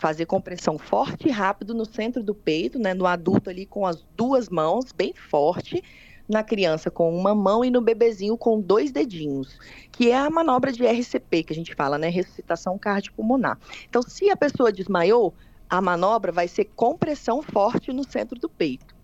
fazer 0.00 0.24
compressão 0.24 0.78
forte 0.78 1.28
e 1.28 1.30
rápido 1.30 1.74
no 1.74 1.84
centro 1.84 2.22
do 2.22 2.34
peito, 2.34 2.78
né, 2.78 2.94
no 2.94 3.06
adulto 3.06 3.50
ali 3.50 3.66
com 3.66 3.86
as 3.86 4.02
duas 4.16 4.48
mãos, 4.48 4.92
bem 4.92 5.12
forte, 5.12 5.82
na 6.30 6.44
criança 6.44 6.90
com 6.90 7.14
uma 7.14 7.34
mão 7.34 7.64
e 7.64 7.70
no 7.70 7.80
bebezinho 7.80 8.38
com 8.38 8.60
dois 8.60 8.92
dedinhos, 8.92 9.58
que 9.90 10.10
é 10.10 10.16
a 10.16 10.30
manobra 10.30 10.70
de 10.70 10.86
RCP 10.86 11.42
que 11.42 11.52
a 11.52 11.56
gente 11.56 11.74
fala, 11.74 11.98
né? 11.98 12.08
Ressuscitação 12.08 12.78
cardiopulmonar. 12.78 13.58
Então, 13.88 14.00
se 14.00 14.30
a 14.30 14.36
pessoa 14.36 14.72
desmaiou, 14.72 15.34
a 15.68 15.80
manobra 15.80 16.30
vai 16.30 16.46
ser 16.46 16.66
compressão 16.76 17.42
forte 17.42 17.92
no 17.92 18.04
centro 18.04 18.38
do 18.38 18.48
peito. 18.48 19.00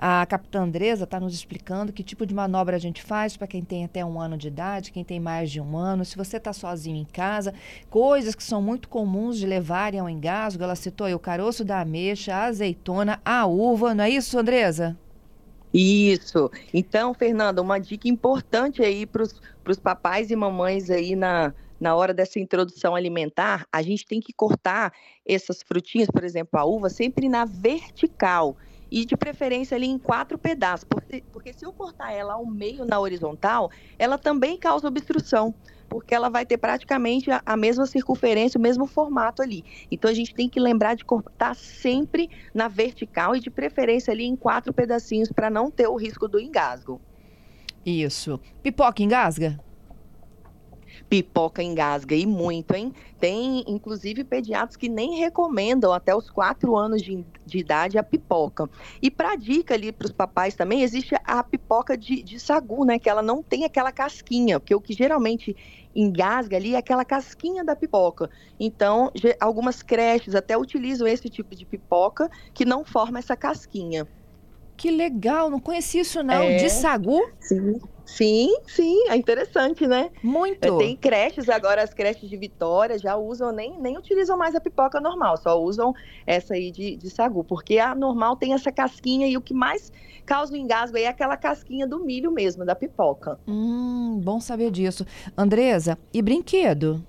A 0.00 0.24
capitã 0.26 0.62
Andresa 0.62 1.02
está 1.02 1.18
nos 1.18 1.34
explicando 1.34 1.92
que 1.92 2.04
tipo 2.04 2.24
de 2.24 2.32
manobra 2.32 2.76
a 2.76 2.78
gente 2.78 3.02
faz 3.02 3.36
para 3.36 3.48
quem 3.48 3.64
tem 3.64 3.84
até 3.84 4.04
um 4.04 4.20
ano 4.20 4.38
de 4.38 4.46
idade, 4.46 4.92
quem 4.92 5.02
tem 5.02 5.18
mais 5.18 5.50
de 5.50 5.60
um 5.60 5.76
ano. 5.76 6.04
Se 6.04 6.16
você 6.16 6.36
está 6.36 6.52
sozinho 6.52 6.96
em 6.96 7.04
casa, 7.04 7.52
coisas 7.90 8.36
que 8.36 8.44
são 8.44 8.62
muito 8.62 8.88
comuns 8.88 9.38
de 9.38 9.46
levarem 9.46 9.98
ao 9.98 10.08
engasgo. 10.08 10.62
Ela 10.62 10.76
citou 10.76 11.08
aí 11.08 11.14
o 11.14 11.18
caroço 11.18 11.64
da 11.64 11.80
ameixa, 11.80 12.32
a 12.32 12.44
azeitona, 12.44 13.20
a 13.24 13.44
uva. 13.46 13.92
Não 13.92 14.04
é 14.04 14.10
isso, 14.10 14.38
Andresa? 14.38 14.96
Isso. 15.72 16.50
Então, 16.72 17.12
Fernanda, 17.12 17.60
uma 17.60 17.78
dica 17.78 18.08
importante 18.08 18.82
aí 18.82 19.06
para 19.06 19.22
os 19.22 19.78
papais 19.80 20.30
e 20.30 20.36
mamães 20.36 20.88
aí 20.90 21.14
na, 21.14 21.54
na 21.78 21.94
hora 21.94 22.14
dessa 22.14 22.40
introdução 22.40 22.94
alimentar, 22.94 23.66
a 23.72 23.82
gente 23.82 24.06
tem 24.06 24.20
que 24.20 24.32
cortar 24.32 24.92
essas 25.26 25.62
frutinhas, 25.62 26.08
por 26.10 26.24
exemplo, 26.24 26.58
a 26.58 26.64
uva, 26.64 26.88
sempre 26.88 27.28
na 27.28 27.44
vertical 27.44 28.56
e 28.90 29.04
de 29.04 29.16
preferência 29.16 29.76
ali 29.76 29.86
em 29.86 29.98
quatro 29.98 30.38
pedaços, 30.38 30.84
porque, 30.88 31.22
porque 31.30 31.52
se 31.52 31.64
eu 31.64 31.72
cortar 31.72 32.10
ela 32.10 32.34
ao 32.34 32.46
meio 32.46 32.86
na 32.86 32.98
horizontal, 32.98 33.70
ela 33.98 34.16
também 34.16 34.58
causa 34.58 34.88
obstrução 34.88 35.54
porque 35.88 36.14
ela 36.14 36.28
vai 36.28 36.44
ter 36.44 36.58
praticamente 36.58 37.30
a, 37.30 37.42
a 37.44 37.56
mesma 37.56 37.86
circunferência, 37.86 38.58
o 38.58 38.62
mesmo 38.62 38.86
formato 38.86 39.42
ali. 39.42 39.64
Então 39.90 40.10
a 40.10 40.14
gente 40.14 40.34
tem 40.34 40.48
que 40.48 40.60
lembrar 40.60 40.94
de 40.94 41.04
cortar 41.04 41.54
sempre 41.54 42.30
na 42.54 42.68
vertical 42.68 43.34
e 43.34 43.40
de 43.40 43.50
preferência 43.50 44.12
ali 44.12 44.24
em 44.24 44.36
quatro 44.36 44.72
pedacinhos 44.72 45.30
para 45.32 45.50
não 45.50 45.70
ter 45.70 45.88
o 45.88 45.96
risco 45.96 46.28
do 46.28 46.38
engasgo. 46.38 47.00
Isso. 47.84 48.40
Pipoca 48.62 49.02
engasga? 49.02 49.58
Pipoca 51.08 51.62
engasga 51.62 52.14
e 52.14 52.26
muito, 52.26 52.74
hein? 52.74 52.92
Tem, 53.18 53.64
inclusive, 53.66 54.22
pediatras 54.24 54.76
que 54.76 54.88
nem 54.88 55.16
recomendam 55.16 55.92
até 55.92 56.14
os 56.14 56.30
quatro 56.30 56.76
anos 56.76 57.02
de, 57.02 57.24
de 57.46 57.58
idade 57.58 57.98
a 57.98 58.02
pipoca. 58.02 58.68
E 59.00 59.10
para 59.10 59.34
dica 59.34 59.74
ali 59.74 59.90
para 59.90 60.06
os 60.06 60.12
papais 60.12 60.54
também, 60.54 60.82
existe 60.82 61.16
a 61.24 61.42
pipoca 61.42 61.96
de, 61.96 62.22
de 62.22 62.38
sagu, 62.38 62.84
né? 62.84 62.98
Que 62.98 63.08
ela 63.08 63.22
não 63.22 63.42
tem 63.42 63.64
aquela 63.64 63.90
casquinha, 63.90 64.60
porque 64.60 64.74
o 64.74 64.80
que 64.80 64.92
geralmente 64.92 65.56
engasga 65.96 66.56
ali 66.56 66.74
é 66.74 66.78
aquela 66.78 67.04
casquinha 67.04 67.64
da 67.64 67.74
pipoca. 67.74 68.30
Então, 68.60 69.10
algumas 69.40 69.82
creches 69.82 70.34
até 70.34 70.56
utilizam 70.56 71.06
esse 71.08 71.28
tipo 71.28 71.56
de 71.56 71.64
pipoca 71.64 72.30
que 72.52 72.64
não 72.64 72.84
forma 72.84 73.18
essa 73.18 73.36
casquinha. 73.36 74.06
Que 74.76 74.90
legal, 74.90 75.50
não 75.50 75.58
conhecia 75.58 76.02
isso 76.02 76.22
não. 76.22 76.42
É, 76.42 76.56
de 76.58 76.70
sagu? 76.70 77.20
Sim. 77.40 77.80
Sim, 78.08 78.48
sim, 78.66 79.10
é 79.10 79.16
interessante, 79.16 79.86
né? 79.86 80.10
Muito. 80.22 80.64
É, 80.64 80.70
tem 80.78 80.96
creches 80.96 81.46
agora, 81.46 81.82
as 81.82 81.92
creches 81.92 82.28
de 82.30 82.38
Vitória 82.38 82.98
já 82.98 83.16
usam, 83.16 83.52
nem, 83.52 83.78
nem 83.78 83.98
utilizam 83.98 84.36
mais 84.36 84.54
a 84.54 84.60
pipoca 84.60 84.98
normal, 84.98 85.36
só 85.36 85.60
usam 85.60 85.92
essa 86.26 86.54
aí 86.54 86.70
de, 86.70 86.96
de 86.96 87.10
sagu, 87.10 87.44
porque 87.44 87.78
a 87.78 87.94
normal 87.94 88.34
tem 88.34 88.54
essa 88.54 88.72
casquinha 88.72 89.28
e 89.28 89.36
o 89.36 89.42
que 89.42 89.52
mais 89.52 89.92
causa 90.24 90.54
o 90.54 90.56
engasgo 90.56 90.96
aí 90.96 91.04
é 91.04 91.08
aquela 91.08 91.36
casquinha 91.36 91.86
do 91.86 92.02
milho 92.02 92.32
mesmo, 92.32 92.64
da 92.64 92.74
pipoca. 92.74 93.38
Hum, 93.46 94.18
bom 94.24 94.40
saber 94.40 94.70
disso. 94.70 95.04
Andresa, 95.36 95.98
e 96.12 96.22
brinquedo? 96.22 97.04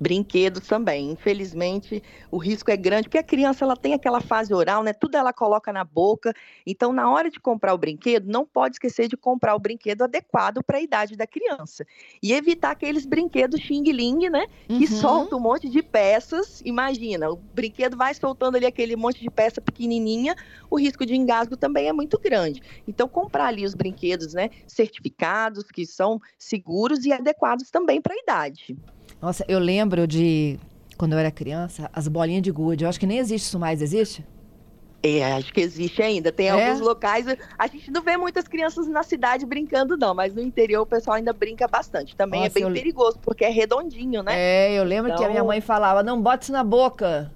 Brinquedos 0.00 0.66
também. 0.66 1.10
Infelizmente, 1.10 2.02
o 2.30 2.38
risco 2.38 2.70
é 2.70 2.76
grande, 2.76 3.08
porque 3.08 3.18
a 3.18 3.22
criança 3.22 3.64
ela 3.64 3.76
tem 3.76 3.94
aquela 3.94 4.20
fase 4.20 4.52
oral, 4.52 4.82
né? 4.82 4.92
Tudo 4.92 5.16
ela 5.16 5.32
coloca 5.32 5.72
na 5.72 5.84
boca. 5.84 6.34
Então, 6.66 6.92
na 6.92 7.10
hora 7.10 7.30
de 7.30 7.40
comprar 7.40 7.74
o 7.74 7.78
brinquedo, 7.78 8.26
não 8.26 8.46
pode 8.46 8.76
esquecer 8.76 9.08
de 9.08 9.16
comprar 9.16 9.54
o 9.54 9.58
brinquedo 9.58 10.02
adequado 10.02 10.62
para 10.62 10.78
a 10.78 10.80
idade 10.80 11.16
da 11.16 11.26
criança. 11.26 11.86
E 12.22 12.32
evitar 12.32 12.70
aqueles 12.70 13.06
brinquedos 13.06 13.60
xing-ling, 13.60 14.28
né? 14.30 14.46
Que 14.66 14.84
uhum. 14.84 14.86
soltam 14.86 15.38
um 15.38 15.42
monte 15.42 15.68
de 15.68 15.82
peças. 15.82 16.62
Imagina, 16.64 17.30
o 17.30 17.36
brinquedo 17.36 17.96
vai 17.96 18.14
soltando 18.14 18.56
ali 18.56 18.66
aquele 18.66 18.96
monte 18.96 19.20
de 19.20 19.30
peça 19.30 19.60
pequenininha, 19.60 20.34
o 20.70 20.78
risco 20.78 21.04
de 21.04 21.14
engasgo 21.14 21.56
também 21.56 21.88
é 21.88 21.92
muito 21.92 22.18
grande. 22.18 22.62
Então, 22.86 23.08
comprar 23.08 23.46
ali 23.46 23.64
os 23.64 23.74
brinquedos, 23.74 24.34
né? 24.34 24.50
Certificados, 24.66 25.64
que 25.70 25.86
são 25.86 26.20
seguros 26.38 27.04
e 27.04 27.12
adequados 27.12 27.70
também 27.70 28.00
para 28.00 28.14
a 28.14 28.18
idade. 28.18 28.76
Nossa, 29.22 29.44
eu 29.46 29.60
lembro 29.60 30.04
de 30.04 30.58
quando 30.98 31.12
eu 31.12 31.18
era 31.18 31.30
criança, 31.30 31.88
as 31.92 32.08
bolinhas 32.08 32.42
de 32.42 32.50
gude. 32.50 32.82
Eu 32.82 32.88
acho 32.88 32.98
que 32.98 33.06
nem 33.06 33.18
existe 33.18 33.46
isso 33.46 33.58
mais, 33.58 33.80
existe? 33.80 34.26
É, 35.00 35.32
acho 35.34 35.52
que 35.52 35.60
existe 35.60 36.02
ainda. 36.02 36.32
Tem 36.32 36.48
é? 36.48 36.50
alguns 36.50 36.80
locais. 36.80 37.26
A 37.56 37.66
gente 37.68 37.88
não 37.92 38.02
vê 38.02 38.16
muitas 38.16 38.48
crianças 38.48 38.88
na 38.88 39.04
cidade 39.04 39.46
brincando, 39.46 39.96
não, 39.96 40.12
mas 40.12 40.34
no 40.34 40.42
interior 40.42 40.82
o 40.82 40.86
pessoal 40.86 41.16
ainda 41.16 41.32
brinca 41.32 41.68
bastante. 41.68 42.16
Também 42.16 42.40
é 42.40 42.44
Nossa, 42.44 42.58
é 42.58 42.62
bem 42.62 42.68
eu... 42.68 42.74
perigoso, 42.74 43.18
porque 43.20 43.44
é 43.44 43.48
redondinho, 43.48 44.24
né? 44.24 44.32
É, 44.34 44.78
eu 44.78 44.82
lembro 44.82 45.10
então... 45.12 45.18
que 45.18 45.24
a 45.24 45.28
minha 45.28 45.38
então 45.38 45.46
mãe 45.46 45.60
falava: 45.60 46.02
não 46.02 46.20
bote 46.20 46.44
isso 46.44 46.52
na 46.52 46.64
boca. 46.64 47.32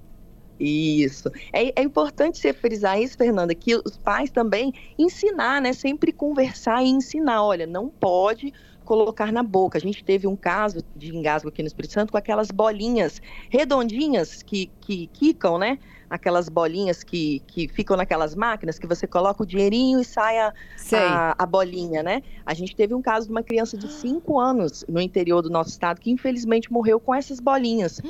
Isso. 0.59 1.31
É, 1.53 1.79
é, 1.79 1.83
importante 1.83 2.39
você 2.39 2.51
frisar 2.51 2.99
isso, 2.99 3.15
Fernanda, 3.15 3.53
que 3.53 3.75
os 3.75 3.97
pais 3.97 4.29
também 4.29 4.73
ensinar, 4.97 5.61
né? 5.61 5.71
Sempre 5.71 6.11
conversar 6.11 6.83
e 6.83 6.89
ensinar. 6.89 7.43
Olha, 7.43 7.67
não 7.67 7.87
pode 7.87 8.53
colocar 8.87 9.33
na 9.33 9.43
boca. 9.43 9.77
A 9.77 9.81
gente 9.81 10.01
teve 10.03 10.25
um 10.27 10.35
caso 10.35 10.81
de 10.95 11.13
engasgo 11.13 11.49
aqui 11.49 11.61
no 11.61 11.67
Espírito 11.67 11.93
Santo 11.93 12.11
com 12.11 12.17
aquelas 12.17 12.49
bolinhas 12.49 13.21
redondinhas 13.49 14.41
que, 14.41 14.71
que 14.79 15.07
quicam, 15.07 15.59
né? 15.59 15.77
Aquelas 16.09 16.49
bolinhas 16.49 17.03
que, 17.03 17.41
que 17.47 17.67
ficam 17.67 17.97
naquelas 17.97 18.35
máquinas 18.35 18.79
que 18.79 18.87
você 18.87 19.05
coloca 19.05 19.43
o 19.43 19.45
dinheirinho 19.45 19.99
e 19.99 20.05
sai 20.05 20.39
a, 20.39 20.53
a, 20.93 21.43
a, 21.43 21.45
bolinha, 21.45 22.01
né? 22.01 22.23
A 22.45 22.53
gente 22.53 22.75
teve 22.75 22.93
um 22.93 23.01
caso 23.01 23.27
de 23.27 23.31
uma 23.31 23.43
criança 23.43 23.77
de 23.77 23.91
5 23.91 24.39
anos 24.39 24.85
no 24.87 25.01
interior 25.01 25.41
do 25.41 25.49
nosso 25.49 25.71
estado 25.71 25.99
que 25.99 26.11
infelizmente 26.11 26.71
morreu 26.71 26.99
com 26.99 27.13
essas 27.13 27.39
bolinhas. 27.39 28.01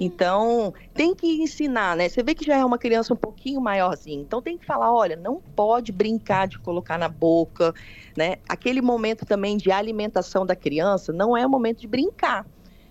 Então, 0.00 0.74
tem 0.94 1.14
que 1.14 1.42
ensinar, 1.42 1.96
né? 1.96 2.08
Você 2.08 2.22
vê 2.22 2.34
que 2.34 2.44
já 2.44 2.56
é 2.56 2.64
uma 2.64 2.78
criança 2.78 3.14
um 3.14 3.16
pouquinho 3.16 3.60
maiorzinha, 3.60 4.20
então 4.20 4.42
tem 4.42 4.58
que 4.58 4.66
falar, 4.66 4.92
olha, 4.92 5.16
não 5.16 5.40
pode 5.54 5.92
brincar 5.92 6.46
de 6.46 6.58
colocar 6.58 6.98
na 6.98 7.08
boca, 7.08 7.74
né? 8.16 8.36
Aquele 8.48 8.80
momento 8.80 9.24
também 9.24 9.56
de 9.56 9.70
alimentação 9.70 10.44
da 10.44 10.54
criança 10.54 11.12
não 11.12 11.36
é 11.36 11.46
o 11.46 11.50
momento 11.50 11.80
de 11.80 11.86
brincar 11.86 12.46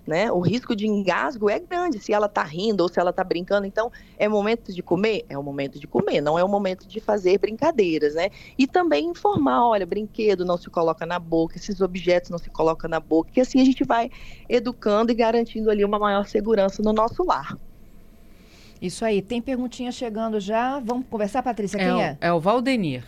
né? 0.08 0.32
O 0.32 0.40
risco 0.40 0.76
de 0.76 0.88
engasgo 0.88 1.50
é 1.50 1.60
grande 1.60 2.00
se 2.00 2.14
ela 2.14 2.28
está 2.28 2.44
rindo 2.44 2.82
ou 2.82 2.90
se 2.90 3.00
ela 3.00 3.10
está 3.10 3.24
brincando. 3.24 3.66
Então, 3.66 3.92
é 4.18 4.28
momento 4.28 4.72
de 4.72 4.84
comer? 4.84 5.26
É 5.28 5.38
o 5.38 5.44
momento 5.44 5.80
de 5.80 5.88
comer, 5.88 6.22
não 6.22 6.38
é 6.38 6.44
o 6.44 6.48
momento 6.48 6.88
de 6.88 7.00
fazer 7.00 7.40
brincadeiras, 7.40 8.16
né? 8.16 8.30
E 8.58 8.68
também 8.68 9.08
informar, 9.08 9.68
olha, 9.68 9.86
brinquedo 9.86 10.46
não 10.46 10.58
se 10.58 10.70
coloca 10.70 11.06
na 11.06 11.20
boca, 11.20 11.58
esses 11.58 11.82
objetos 11.82 12.30
não 12.30 12.38
se 12.38 12.50
colocam 12.50 12.90
na 12.90 13.00
boca, 13.00 13.32
que 13.32 13.42
assim 13.42 13.62
a 13.62 13.66
gente 13.66 13.84
vai 13.84 14.10
educando 14.48 15.12
e 15.12 15.16
garantindo 15.16 15.70
ali 15.70 15.84
uma 15.84 16.00
maior 16.00 16.26
segurança 16.28 16.84
no 16.84 16.94
nosso 16.94 17.24
lar. 17.24 17.58
Isso 18.82 19.04
aí. 19.06 19.22
Tem 19.22 19.42
perguntinha 19.42 19.92
chegando 19.92 20.40
já. 20.40 20.80
Vamos 20.80 21.08
conversar, 21.10 21.42
Patrícia? 21.42 21.80
Quem 21.80 22.04
é? 22.04 22.18
É, 22.22 22.28
é 22.28 22.34
o 22.34 22.40
Valdenir. 22.40 23.04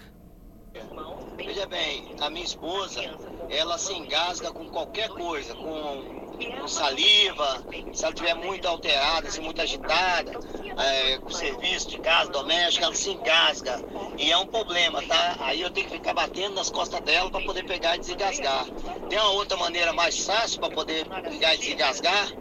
Veja 1.35 1.67
bem, 1.67 2.15
a 2.19 2.29
minha 2.29 2.45
esposa, 2.45 3.01
ela 3.49 3.77
se 3.77 3.93
engasga 3.93 4.51
com 4.51 4.65
qualquer 4.69 5.09
coisa, 5.09 5.53
com 5.55 6.16
com 6.45 6.67
saliva, 6.67 7.63
se 7.93 8.03
ela 8.03 8.13
estiver 8.13 8.35
muito 8.35 8.67
alterada, 8.67 9.27
assim, 9.27 9.41
muito 9.41 9.61
agitada, 9.61 10.31
é, 10.77 11.17
com 11.17 11.29
serviço 11.29 11.89
de 11.89 11.99
casa 11.99 12.31
doméstica, 12.31 12.85
ela 12.85 12.95
se 12.95 13.09
engasga. 13.09 13.81
E 14.17 14.31
é 14.31 14.37
um 14.37 14.45
problema, 14.45 15.01
tá? 15.03 15.37
Aí 15.39 15.61
eu 15.61 15.69
tenho 15.69 15.87
que 15.87 15.93
ficar 15.93 16.13
batendo 16.13 16.55
nas 16.55 16.69
costas 16.69 17.01
dela 17.01 17.29
para 17.29 17.43
poder 17.43 17.63
pegar 17.65 17.95
e 17.95 17.99
desengasgar. 17.99 18.65
Tem 19.09 19.17
uma 19.19 19.31
outra 19.31 19.57
maneira 19.57 19.93
mais 19.93 20.25
fácil 20.25 20.59
para 20.59 20.73
poder 20.73 21.05
pegar 21.05 21.55
e 21.55 21.57
desengasgar? 21.57 22.31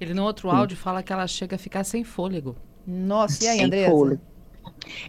Ele 0.00 0.14
no 0.14 0.24
outro 0.24 0.50
áudio 0.50 0.76
fala 0.76 1.02
que 1.02 1.12
ela 1.12 1.26
chega 1.26 1.56
a 1.56 1.58
ficar 1.58 1.84
sem 1.84 2.04
fôlego. 2.04 2.56
Nossa, 2.86 3.44
e 3.44 3.48
aí, 3.48 3.62
Andressa? 3.62 4.20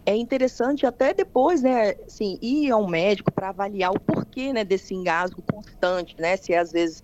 É 0.05 0.15
interessante 0.15 0.85
até 0.85 1.13
depois, 1.13 1.61
né, 1.61 1.95
assim, 2.05 2.39
ir 2.41 2.71
ao 2.71 2.87
médico 2.87 3.31
para 3.31 3.49
avaliar 3.49 3.91
o 3.91 3.99
porquê, 3.99 4.51
né, 4.53 4.63
desse 4.63 4.93
engasgo 4.93 5.41
constante, 5.57 6.15
né, 6.19 6.37
se 6.37 6.53
é, 6.53 6.59
às 6.59 6.71
vezes 6.71 7.01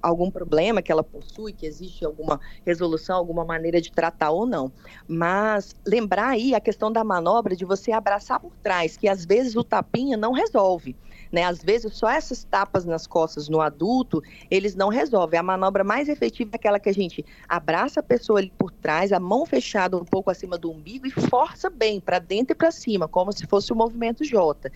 algum 0.00 0.30
problema 0.30 0.80
que 0.80 0.92
ela 0.92 1.02
possui, 1.02 1.52
que 1.52 1.66
existe 1.66 2.04
alguma 2.04 2.40
resolução, 2.64 3.16
alguma 3.16 3.44
maneira 3.44 3.80
de 3.80 3.90
tratar 3.90 4.30
ou 4.30 4.46
não. 4.46 4.70
Mas 5.06 5.74
lembrar 5.86 6.28
aí 6.28 6.54
a 6.54 6.60
questão 6.60 6.92
da 6.92 7.02
manobra 7.02 7.56
de 7.56 7.64
você 7.64 7.90
abraçar 7.90 8.38
por 8.38 8.52
trás, 8.62 8.96
que 8.96 9.08
às 9.08 9.24
vezes 9.24 9.56
o 9.56 9.64
tapinha 9.64 10.16
não 10.16 10.32
resolve. 10.32 10.96
Né? 11.30 11.44
Às 11.44 11.62
vezes, 11.62 11.94
só 11.94 12.08
essas 12.08 12.44
tapas 12.44 12.84
nas 12.84 13.06
costas 13.06 13.48
no 13.48 13.60
adulto, 13.60 14.22
eles 14.50 14.74
não 14.74 14.88
resolvem. 14.88 15.38
A 15.38 15.42
manobra 15.42 15.84
mais 15.84 16.08
efetiva 16.08 16.50
é 16.54 16.56
aquela 16.56 16.80
que 16.80 16.88
a 16.88 16.94
gente 16.94 17.24
abraça 17.48 18.00
a 18.00 18.02
pessoa 18.02 18.38
ali 18.38 18.52
por 18.56 18.70
trás, 18.72 19.12
a 19.12 19.20
mão 19.20 19.44
fechada 19.44 19.96
um 19.96 20.04
pouco 20.04 20.30
acima 20.30 20.56
do 20.56 20.70
umbigo 20.70 21.06
e 21.06 21.10
força 21.10 21.68
bem 21.68 22.00
para 22.00 22.18
dentro 22.18 22.52
e 22.52 22.56
para 22.56 22.70
cima, 22.70 23.06
como 23.06 23.32
se 23.32 23.46
fosse 23.46 23.72
o 23.72 23.76
movimento 23.76 24.24
J. 24.24 24.70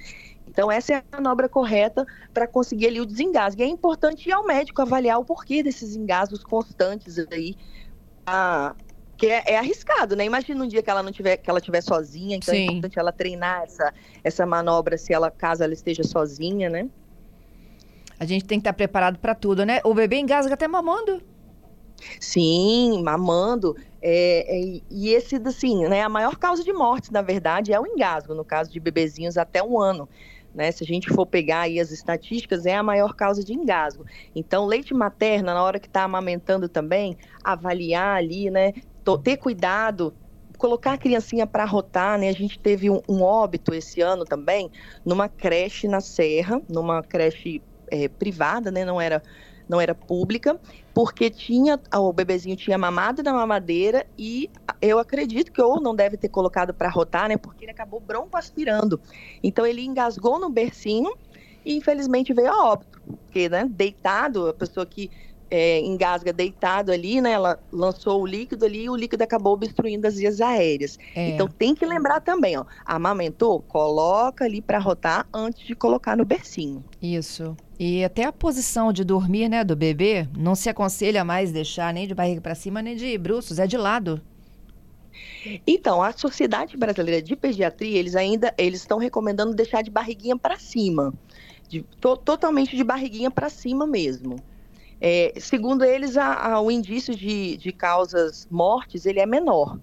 Então, 0.52 0.70
essa 0.70 0.92
é 0.92 0.96
a 0.96 1.16
manobra 1.16 1.48
correta 1.48 2.06
para 2.34 2.46
conseguir 2.46 2.88
ali 2.88 3.00
o 3.00 3.06
desengasgue. 3.06 3.62
E 3.62 3.64
é 3.64 3.68
importante 3.68 4.28
ir 4.28 4.32
ao 4.32 4.44
médico 4.44 4.82
avaliar 4.82 5.18
o 5.18 5.24
porquê 5.24 5.62
desses 5.62 5.96
engasgos 5.96 6.44
constantes 6.44 7.18
aí, 7.18 7.56
a, 8.26 8.76
porque 9.22 9.28
é, 9.28 9.54
é, 9.54 9.58
arriscado, 9.58 10.14
né? 10.14 10.26
Imagina 10.26 10.62
um 10.62 10.68
dia 10.68 10.82
que 10.82 10.90
ela 10.90 11.02
não 11.02 11.10
tiver, 11.10 11.38
que 11.38 11.48
ela 11.48 11.58
estiver 11.58 11.80
sozinha, 11.80 12.36
então 12.36 12.52
é 12.52 12.58
Sim. 12.58 12.62
é 12.62 12.66
importante 12.66 12.98
ela 12.98 13.12
treinar 13.12 13.62
essa, 13.62 13.94
essa 14.22 14.44
manobra 14.44 14.98
se 14.98 15.14
ela, 15.14 15.30
caso 15.30 15.64
ela 15.64 15.72
esteja 15.72 16.04
sozinha, 16.04 16.68
né? 16.68 16.90
A 18.20 18.26
gente 18.26 18.44
tem 18.44 18.58
que 18.58 18.62
estar 18.62 18.74
preparado 18.74 19.18
para 19.18 19.34
tudo, 19.34 19.64
né? 19.64 19.80
O 19.84 19.94
bebê 19.94 20.16
engasga 20.16 20.52
até 20.52 20.68
mamando. 20.68 21.22
Sim, 22.20 23.02
mamando. 23.02 23.74
É, 24.02 24.58
é, 24.58 24.80
e 24.90 25.08
esse, 25.08 25.36
assim, 25.36 25.88
né, 25.88 26.02
a 26.02 26.08
maior 26.10 26.36
causa 26.36 26.62
de 26.62 26.72
morte, 26.72 27.10
na 27.10 27.22
verdade, 27.22 27.72
é 27.72 27.80
o 27.80 27.86
engasgo, 27.86 28.34
no 28.34 28.44
caso 28.44 28.70
de 28.70 28.78
bebezinhos 28.78 29.38
até 29.38 29.62
um 29.62 29.80
ano. 29.80 30.08
Né, 30.54 30.70
se 30.70 30.84
a 30.84 30.86
gente 30.86 31.08
for 31.08 31.24
pegar 31.24 31.62
aí 31.62 31.80
as 31.80 31.90
estatísticas, 31.90 32.66
é 32.66 32.74
a 32.74 32.82
maior 32.82 33.14
causa 33.14 33.42
de 33.42 33.54
engasgo. 33.54 34.04
Então, 34.34 34.66
leite 34.66 34.92
materno, 34.92 35.46
na 35.46 35.62
hora 35.62 35.80
que 35.80 35.86
está 35.86 36.02
amamentando 36.02 36.68
também, 36.68 37.16
avaliar 37.42 38.16
ali, 38.16 38.50
né, 38.50 38.72
ter 39.24 39.38
cuidado, 39.38 40.14
colocar 40.58 40.92
a 40.92 40.98
criancinha 40.98 41.46
para 41.46 41.64
rotar, 41.64 42.18
né? 42.18 42.28
A 42.28 42.32
gente 42.32 42.58
teve 42.58 42.88
um, 42.88 43.00
um, 43.08 43.22
óbito 43.22 43.74
esse 43.74 44.00
ano 44.00 44.24
também, 44.24 44.70
numa 45.04 45.28
creche 45.28 45.88
na 45.88 46.00
Serra, 46.00 46.60
numa 46.68 47.02
creche 47.02 47.62
é, 47.90 48.08
privada, 48.08 48.70
né? 48.70 48.84
Não 48.84 49.00
era, 49.00 49.22
não 49.68 49.80
era 49.80 49.94
pública, 49.94 50.58
porque 50.94 51.30
tinha 51.30 51.80
o 51.94 52.12
bebezinho 52.12 52.56
tinha 52.56 52.76
mamado 52.76 53.22
na 53.22 53.32
mamadeira 53.32 54.06
e 54.18 54.50
eu 54.80 54.98
acredito 54.98 55.52
que 55.52 55.62
ou 55.62 55.80
não 55.80 55.94
deve 55.94 56.16
ter 56.16 56.28
colocado 56.28 56.74
para 56.74 56.88
rotar, 56.88 57.28
né? 57.28 57.36
Porque 57.36 57.64
ele 57.64 57.72
acabou 57.72 58.00
broncoaspirando. 58.00 59.00
Então 59.42 59.66
ele 59.66 59.82
engasgou 59.82 60.38
no 60.38 60.50
bercinho 60.50 61.12
e 61.64 61.76
infelizmente 61.76 62.32
veio 62.32 62.50
a 62.50 62.72
óbito, 62.72 63.00
porque, 63.06 63.48
né, 63.48 63.66
deitado, 63.70 64.48
a 64.48 64.54
pessoa 64.54 64.84
que 64.84 65.10
é, 65.52 65.80
engasga 65.80 66.32
deitado 66.32 66.90
ali, 66.90 67.20
né? 67.20 67.32
Ela 67.32 67.60
lançou 67.70 68.22
o 68.22 68.26
líquido 68.26 68.64
ali 68.64 68.84
e 68.84 68.90
o 68.90 68.96
líquido 68.96 69.22
acabou 69.22 69.52
obstruindo 69.52 70.06
as 70.06 70.16
vias 70.16 70.40
aéreas. 70.40 70.98
É. 71.14 71.28
Então 71.28 71.46
tem 71.46 71.74
que 71.74 71.84
lembrar 71.84 72.20
também, 72.20 72.56
ó, 72.56 72.64
amamentou, 72.86 73.60
coloca 73.60 74.46
ali 74.46 74.62
para 74.62 74.78
rotar 74.78 75.26
antes 75.30 75.66
de 75.66 75.74
colocar 75.74 76.16
no 76.16 76.24
bercinho. 76.24 76.82
Isso. 77.02 77.54
E 77.84 78.04
até 78.04 78.22
a 78.22 78.32
posição 78.32 78.92
de 78.92 79.02
dormir, 79.02 79.48
né, 79.48 79.64
do 79.64 79.74
bebê, 79.74 80.28
não 80.38 80.54
se 80.54 80.68
aconselha 80.68 81.24
mais 81.24 81.50
deixar 81.50 81.92
nem 81.92 82.06
de 82.06 82.14
barriga 82.14 82.40
para 82.40 82.54
cima 82.54 82.80
nem 82.80 82.94
de 82.94 83.18
bruços, 83.18 83.58
é 83.58 83.66
de 83.66 83.76
lado. 83.76 84.22
Então, 85.66 86.00
a 86.00 86.12
Sociedade 86.12 86.76
Brasileira 86.76 87.20
de 87.20 87.34
Pediatria, 87.34 87.98
eles 87.98 88.14
ainda 88.14 88.54
eles 88.56 88.82
estão 88.82 88.98
recomendando 88.98 89.52
deixar 89.52 89.82
de 89.82 89.90
barriguinha 89.90 90.38
para 90.38 90.60
cima, 90.60 91.12
de, 91.68 91.82
to, 92.00 92.16
totalmente 92.16 92.76
de 92.76 92.84
barriguinha 92.84 93.32
para 93.32 93.50
cima 93.50 93.84
mesmo. 93.84 94.36
É, 95.00 95.32
segundo 95.40 95.84
eles, 95.84 96.16
a, 96.16 96.52
a, 96.52 96.60
o 96.60 96.70
indício 96.70 97.16
de, 97.16 97.56
de 97.56 97.72
causas 97.72 98.46
mortes 98.48 99.06
ele 99.06 99.18
é 99.18 99.26
menor. 99.26 99.76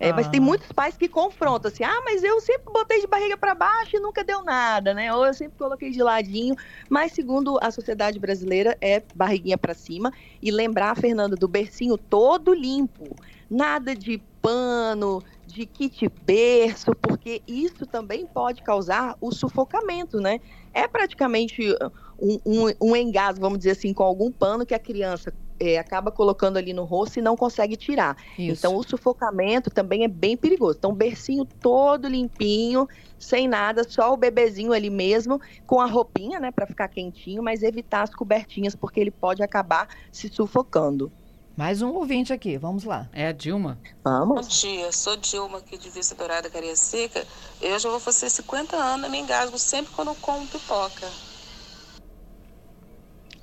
É, 0.00 0.10
ah. 0.10 0.14
Mas 0.14 0.28
tem 0.28 0.40
ah. 0.40 0.42
muitos 0.42 0.72
pais 0.72 0.96
que 0.96 1.06
confrontam 1.06 1.70
assim, 1.70 1.84
ah, 1.84 2.00
mas 2.04 2.24
eu 2.24 2.40
sempre 2.40 2.72
botei 2.72 3.02
de 3.02 3.06
barriga 3.06 3.36
para 3.36 3.54
baixo 3.54 3.96
e 3.96 4.00
nunca 4.00 4.24
deu 4.24 4.42
nada, 4.42 4.94
né? 4.94 5.12
Ou 5.14 5.26
eu 5.26 5.34
sempre 5.34 5.58
coloquei 5.58 5.90
de 5.90 6.02
ladinho. 6.02 6.56
Mas 6.88 7.12
segundo 7.12 7.58
a 7.60 7.70
sociedade 7.70 8.18
brasileira 8.18 8.76
é 8.80 9.02
barriguinha 9.14 9.58
para 9.58 9.74
cima 9.74 10.10
e 10.40 10.50
lembrar, 10.50 10.96
Fernanda, 10.96 11.36
do 11.36 11.46
bercinho 11.46 11.98
todo 11.98 12.54
limpo, 12.54 13.14
nada 13.50 13.94
de 13.94 14.22
pano, 14.40 15.22
de 15.46 15.66
kit 15.66 16.08
berço, 16.24 16.92
porque 16.94 17.42
isso 17.46 17.84
também 17.84 18.26
pode 18.26 18.62
causar 18.62 19.16
o 19.20 19.30
sufocamento, 19.30 20.18
né? 20.18 20.40
É 20.72 20.88
praticamente 20.88 21.76
um, 22.18 22.38
um, 22.46 22.72
um 22.80 22.96
engasgo, 22.96 23.42
vamos 23.42 23.58
dizer 23.58 23.72
assim, 23.72 23.92
com 23.92 24.02
algum 24.02 24.32
pano 24.32 24.64
que 24.64 24.74
a 24.74 24.78
criança 24.78 25.30
é, 25.60 25.78
acaba 25.78 26.10
colocando 26.10 26.56
ali 26.56 26.72
no 26.72 26.84
rosto 26.84 27.18
e 27.18 27.22
não 27.22 27.36
consegue 27.36 27.76
tirar. 27.76 28.16
Isso. 28.38 28.58
Então, 28.58 28.74
o 28.74 28.82
sufocamento 28.82 29.70
também 29.70 30.02
é 30.04 30.08
bem 30.08 30.36
perigoso. 30.36 30.78
Então, 30.78 30.94
bercinho 30.94 31.44
todo 31.44 32.08
limpinho, 32.08 32.88
sem 33.18 33.46
nada, 33.46 33.84
só 33.84 34.14
o 34.14 34.16
bebezinho 34.16 34.72
ali 34.72 34.88
mesmo, 34.88 35.38
com 35.66 35.78
a 35.80 35.86
roupinha, 35.86 36.40
né, 36.40 36.50
para 36.50 36.66
ficar 36.66 36.88
quentinho, 36.88 37.42
mas 37.42 37.62
evitar 37.62 38.02
as 38.02 38.14
cobertinhas, 38.14 38.74
porque 38.74 38.98
ele 38.98 39.10
pode 39.10 39.42
acabar 39.42 39.86
se 40.10 40.28
sufocando. 40.28 41.12
Mais 41.54 41.82
um 41.82 41.92
ouvinte 41.92 42.32
aqui, 42.32 42.56
vamos 42.56 42.84
lá. 42.84 43.06
É 43.12 43.26
a 43.26 43.32
Dilma. 43.32 43.78
Vamos. 44.02 44.40
Bom 44.40 44.48
dia, 44.48 44.90
sou 44.92 45.14
Dilma 45.16 45.58
aqui 45.58 45.76
de 45.76 45.90
Vista 45.90 46.14
Dourada, 46.14 46.48
Cariacica. 46.48 47.26
Eu 47.60 47.78
já 47.78 47.90
vou 47.90 48.00
fazer 48.00 48.30
50 48.30 48.76
anos, 48.76 49.10
me 49.10 49.18
engasgo 49.18 49.58
sempre 49.58 49.92
quando 49.92 50.14
como 50.22 50.46
pipoca. 50.46 51.06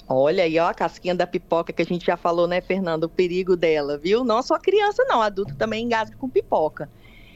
Olha 0.09 0.43
aí, 0.43 0.57
ó, 0.57 0.69
a 0.69 0.73
casquinha 0.73 1.13
da 1.13 1.27
pipoca 1.27 1.73
que 1.73 1.81
a 1.81 1.85
gente 1.85 2.05
já 2.05 2.15
falou, 2.15 2.47
né, 2.47 2.61
Fernando? 2.61 3.03
O 3.03 3.09
perigo 3.09 3.57
dela, 3.57 3.97
viu? 3.97 4.23
Não 4.23 4.41
só 4.41 4.57
criança, 4.57 5.03
não, 5.05 5.21
adulto 5.21 5.55
também 5.55 5.83
engasga 5.83 6.15
com 6.15 6.29
pipoca. 6.29 6.89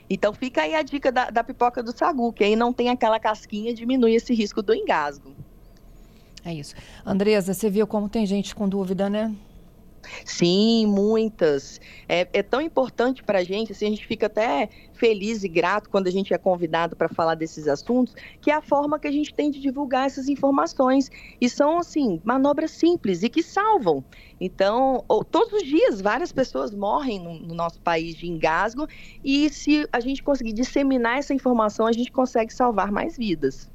Então 0.10 0.34
fica 0.34 0.62
aí 0.62 0.74
a 0.76 0.82
dica 0.82 1.12
da, 1.12 1.30
da 1.30 1.44
pipoca 1.44 1.84
do 1.84 1.98
sagu, 1.98 2.32
que 2.32 2.44
aí 2.44 2.56
não 2.56 2.72
tem 2.72 2.90
aquela 2.90 3.20
casquinha, 3.20 3.74
diminui 3.74 4.16
esse 4.16 4.34
risco 4.34 4.62
do 4.62 4.74
engasgo. 4.74 5.36
É 6.44 6.54
isso. 6.54 6.76
Andresa, 7.06 7.54
você 7.54 7.70
viu 7.70 7.86
como 7.86 8.10
tem 8.10 8.26
gente 8.26 8.56
com 8.56 8.68
dúvida, 8.68 9.10
né? 9.10 9.34
Sim, 10.26 10.86
muitas. 10.88 11.80
É, 12.08 12.28
é 12.34 12.44
tão 12.44 12.62
importante 12.62 13.24
para 13.24 13.40
a 13.40 13.44
gente, 13.44 13.72
assim, 13.72 13.86
a 13.86 13.90
gente 13.90 14.06
fica 14.06 14.26
até 14.26 14.70
feliz 14.94 15.44
e 15.44 15.48
grato 15.48 15.90
quando 15.90 16.08
a 16.08 16.12
gente 16.12 16.34
é 16.34 16.38
convidado 16.38 16.96
para 16.96 17.08
falar 17.10 17.36
desses 17.36 17.68
assuntos, 17.68 18.14
que 18.42 18.52
é 18.52 18.54
a 18.54 18.62
forma 18.62 19.00
que 19.00 19.08
a 19.08 19.12
gente 19.12 19.34
tem 19.34 19.50
de 19.50 19.60
divulgar 19.60 20.06
essas 20.06 20.28
informações. 20.28 21.10
E 21.40 21.50
são, 21.50 21.80
assim, 21.80 22.22
manobras 22.24 22.72
simples 22.72 23.24
e 23.24 23.30
que 23.30 23.42
salvam. 23.42 24.04
Então, 24.40 25.04
todos 25.30 25.54
os 25.54 25.64
dias, 25.64 26.02
várias 26.02 26.32
pessoas 26.32 26.74
morrem 26.74 27.20
no, 27.20 27.40
no 27.40 27.56
nosso 27.56 27.80
país 27.82 28.16
de 28.16 28.28
engasgo, 28.28 28.88
e 29.24 29.50
se 29.50 29.88
a 29.92 30.00
gente 30.00 30.22
conseguir 30.22 30.54
disseminar 30.54 31.18
essa 31.18 31.34
informação, 31.34 31.86
a 31.88 31.92
gente 31.92 32.12
consegue 32.12 32.54
salvar 32.54 32.92
mais 32.92 33.18
vidas. 33.18 33.71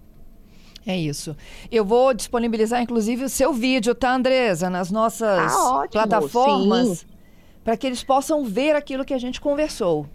É 0.87 0.97
isso. 0.97 1.37
Eu 1.71 1.85
vou 1.85 2.15
disponibilizar, 2.15 2.81
inclusive, 2.81 3.25
o 3.25 3.29
seu 3.29 3.53
vídeo, 3.53 3.93
tá, 3.93 4.15
Andresa? 4.15 4.71
Nas 4.71 4.91
nossas 4.91 5.53
ah, 5.53 5.85
plataformas. 5.91 7.05
Para 7.65 7.77
que 7.77 7.87
eles 7.89 8.05
possam 8.05 8.45
ver 8.45 8.77
aquilo 8.77 9.05
que 9.05 9.13
a 9.13 9.19
gente 9.19 9.41
conversou. 9.41 10.07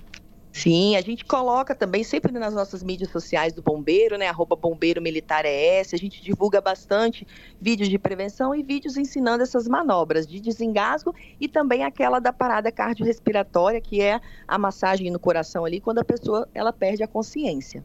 Sim, 0.53 0.97
a 0.97 1.01
gente 1.01 1.23
coloca 1.23 1.73
também 1.73 2.03
sempre 2.03 2.31
nas 2.33 2.53
nossas 2.53 2.83
mídias 2.83 3.09
sociais 3.09 3.53
do 3.53 3.61
Bombeiro, 3.61 4.17
né? 4.17 4.27
Arroba 4.27 4.55
Bombeiro 4.55 5.01
Militar 5.01 5.45
ES. 5.45 5.93
A 5.93 5.97
gente 5.97 6.21
divulga 6.21 6.59
bastante 6.59 7.25
vídeos 7.59 7.89
de 7.89 7.97
prevenção 7.97 8.53
e 8.53 8.61
vídeos 8.61 8.97
ensinando 8.97 9.43
essas 9.43 9.67
manobras 9.67 10.27
de 10.27 10.41
desengasgo 10.41 11.15
e 11.39 11.47
também 11.47 11.83
aquela 11.83 12.19
da 12.19 12.33
parada 12.33 12.71
cardiorrespiratória, 12.71 13.79
que 13.79 14.01
é 14.01 14.19
a 14.45 14.57
massagem 14.57 15.09
no 15.09 15.19
coração 15.19 15.63
ali, 15.63 15.79
quando 15.79 15.99
a 15.99 16.05
pessoa 16.05 16.47
ela 16.53 16.73
perde 16.73 17.01
a 17.01 17.07
consciência. 17.07 17.83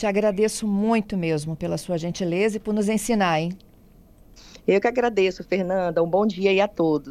Te 0.00 0.06
agradeço 0.06 0.66
muito 0.66 1.14
mesmo 1.14 1.54
pela 1.54 1.76
sua 1.76 1.98
gentileza 1.98 2.56
e 2.56 2.58
por 2.58 2.72
nos 2.72 2.88
ensinar, 2.88 3.38
hein? 3.38 3.52
Eu 4.66 4.80
que 4.80 4.88
agradeço, 4.88 5.44
Fernanda. 5.44 6.02
Um 6.02 6.08
bom 6.08 6.26
dia 6.26 6.48
aí 6.48 6.58
a 6.58 6.66
todos. 6.66 7.06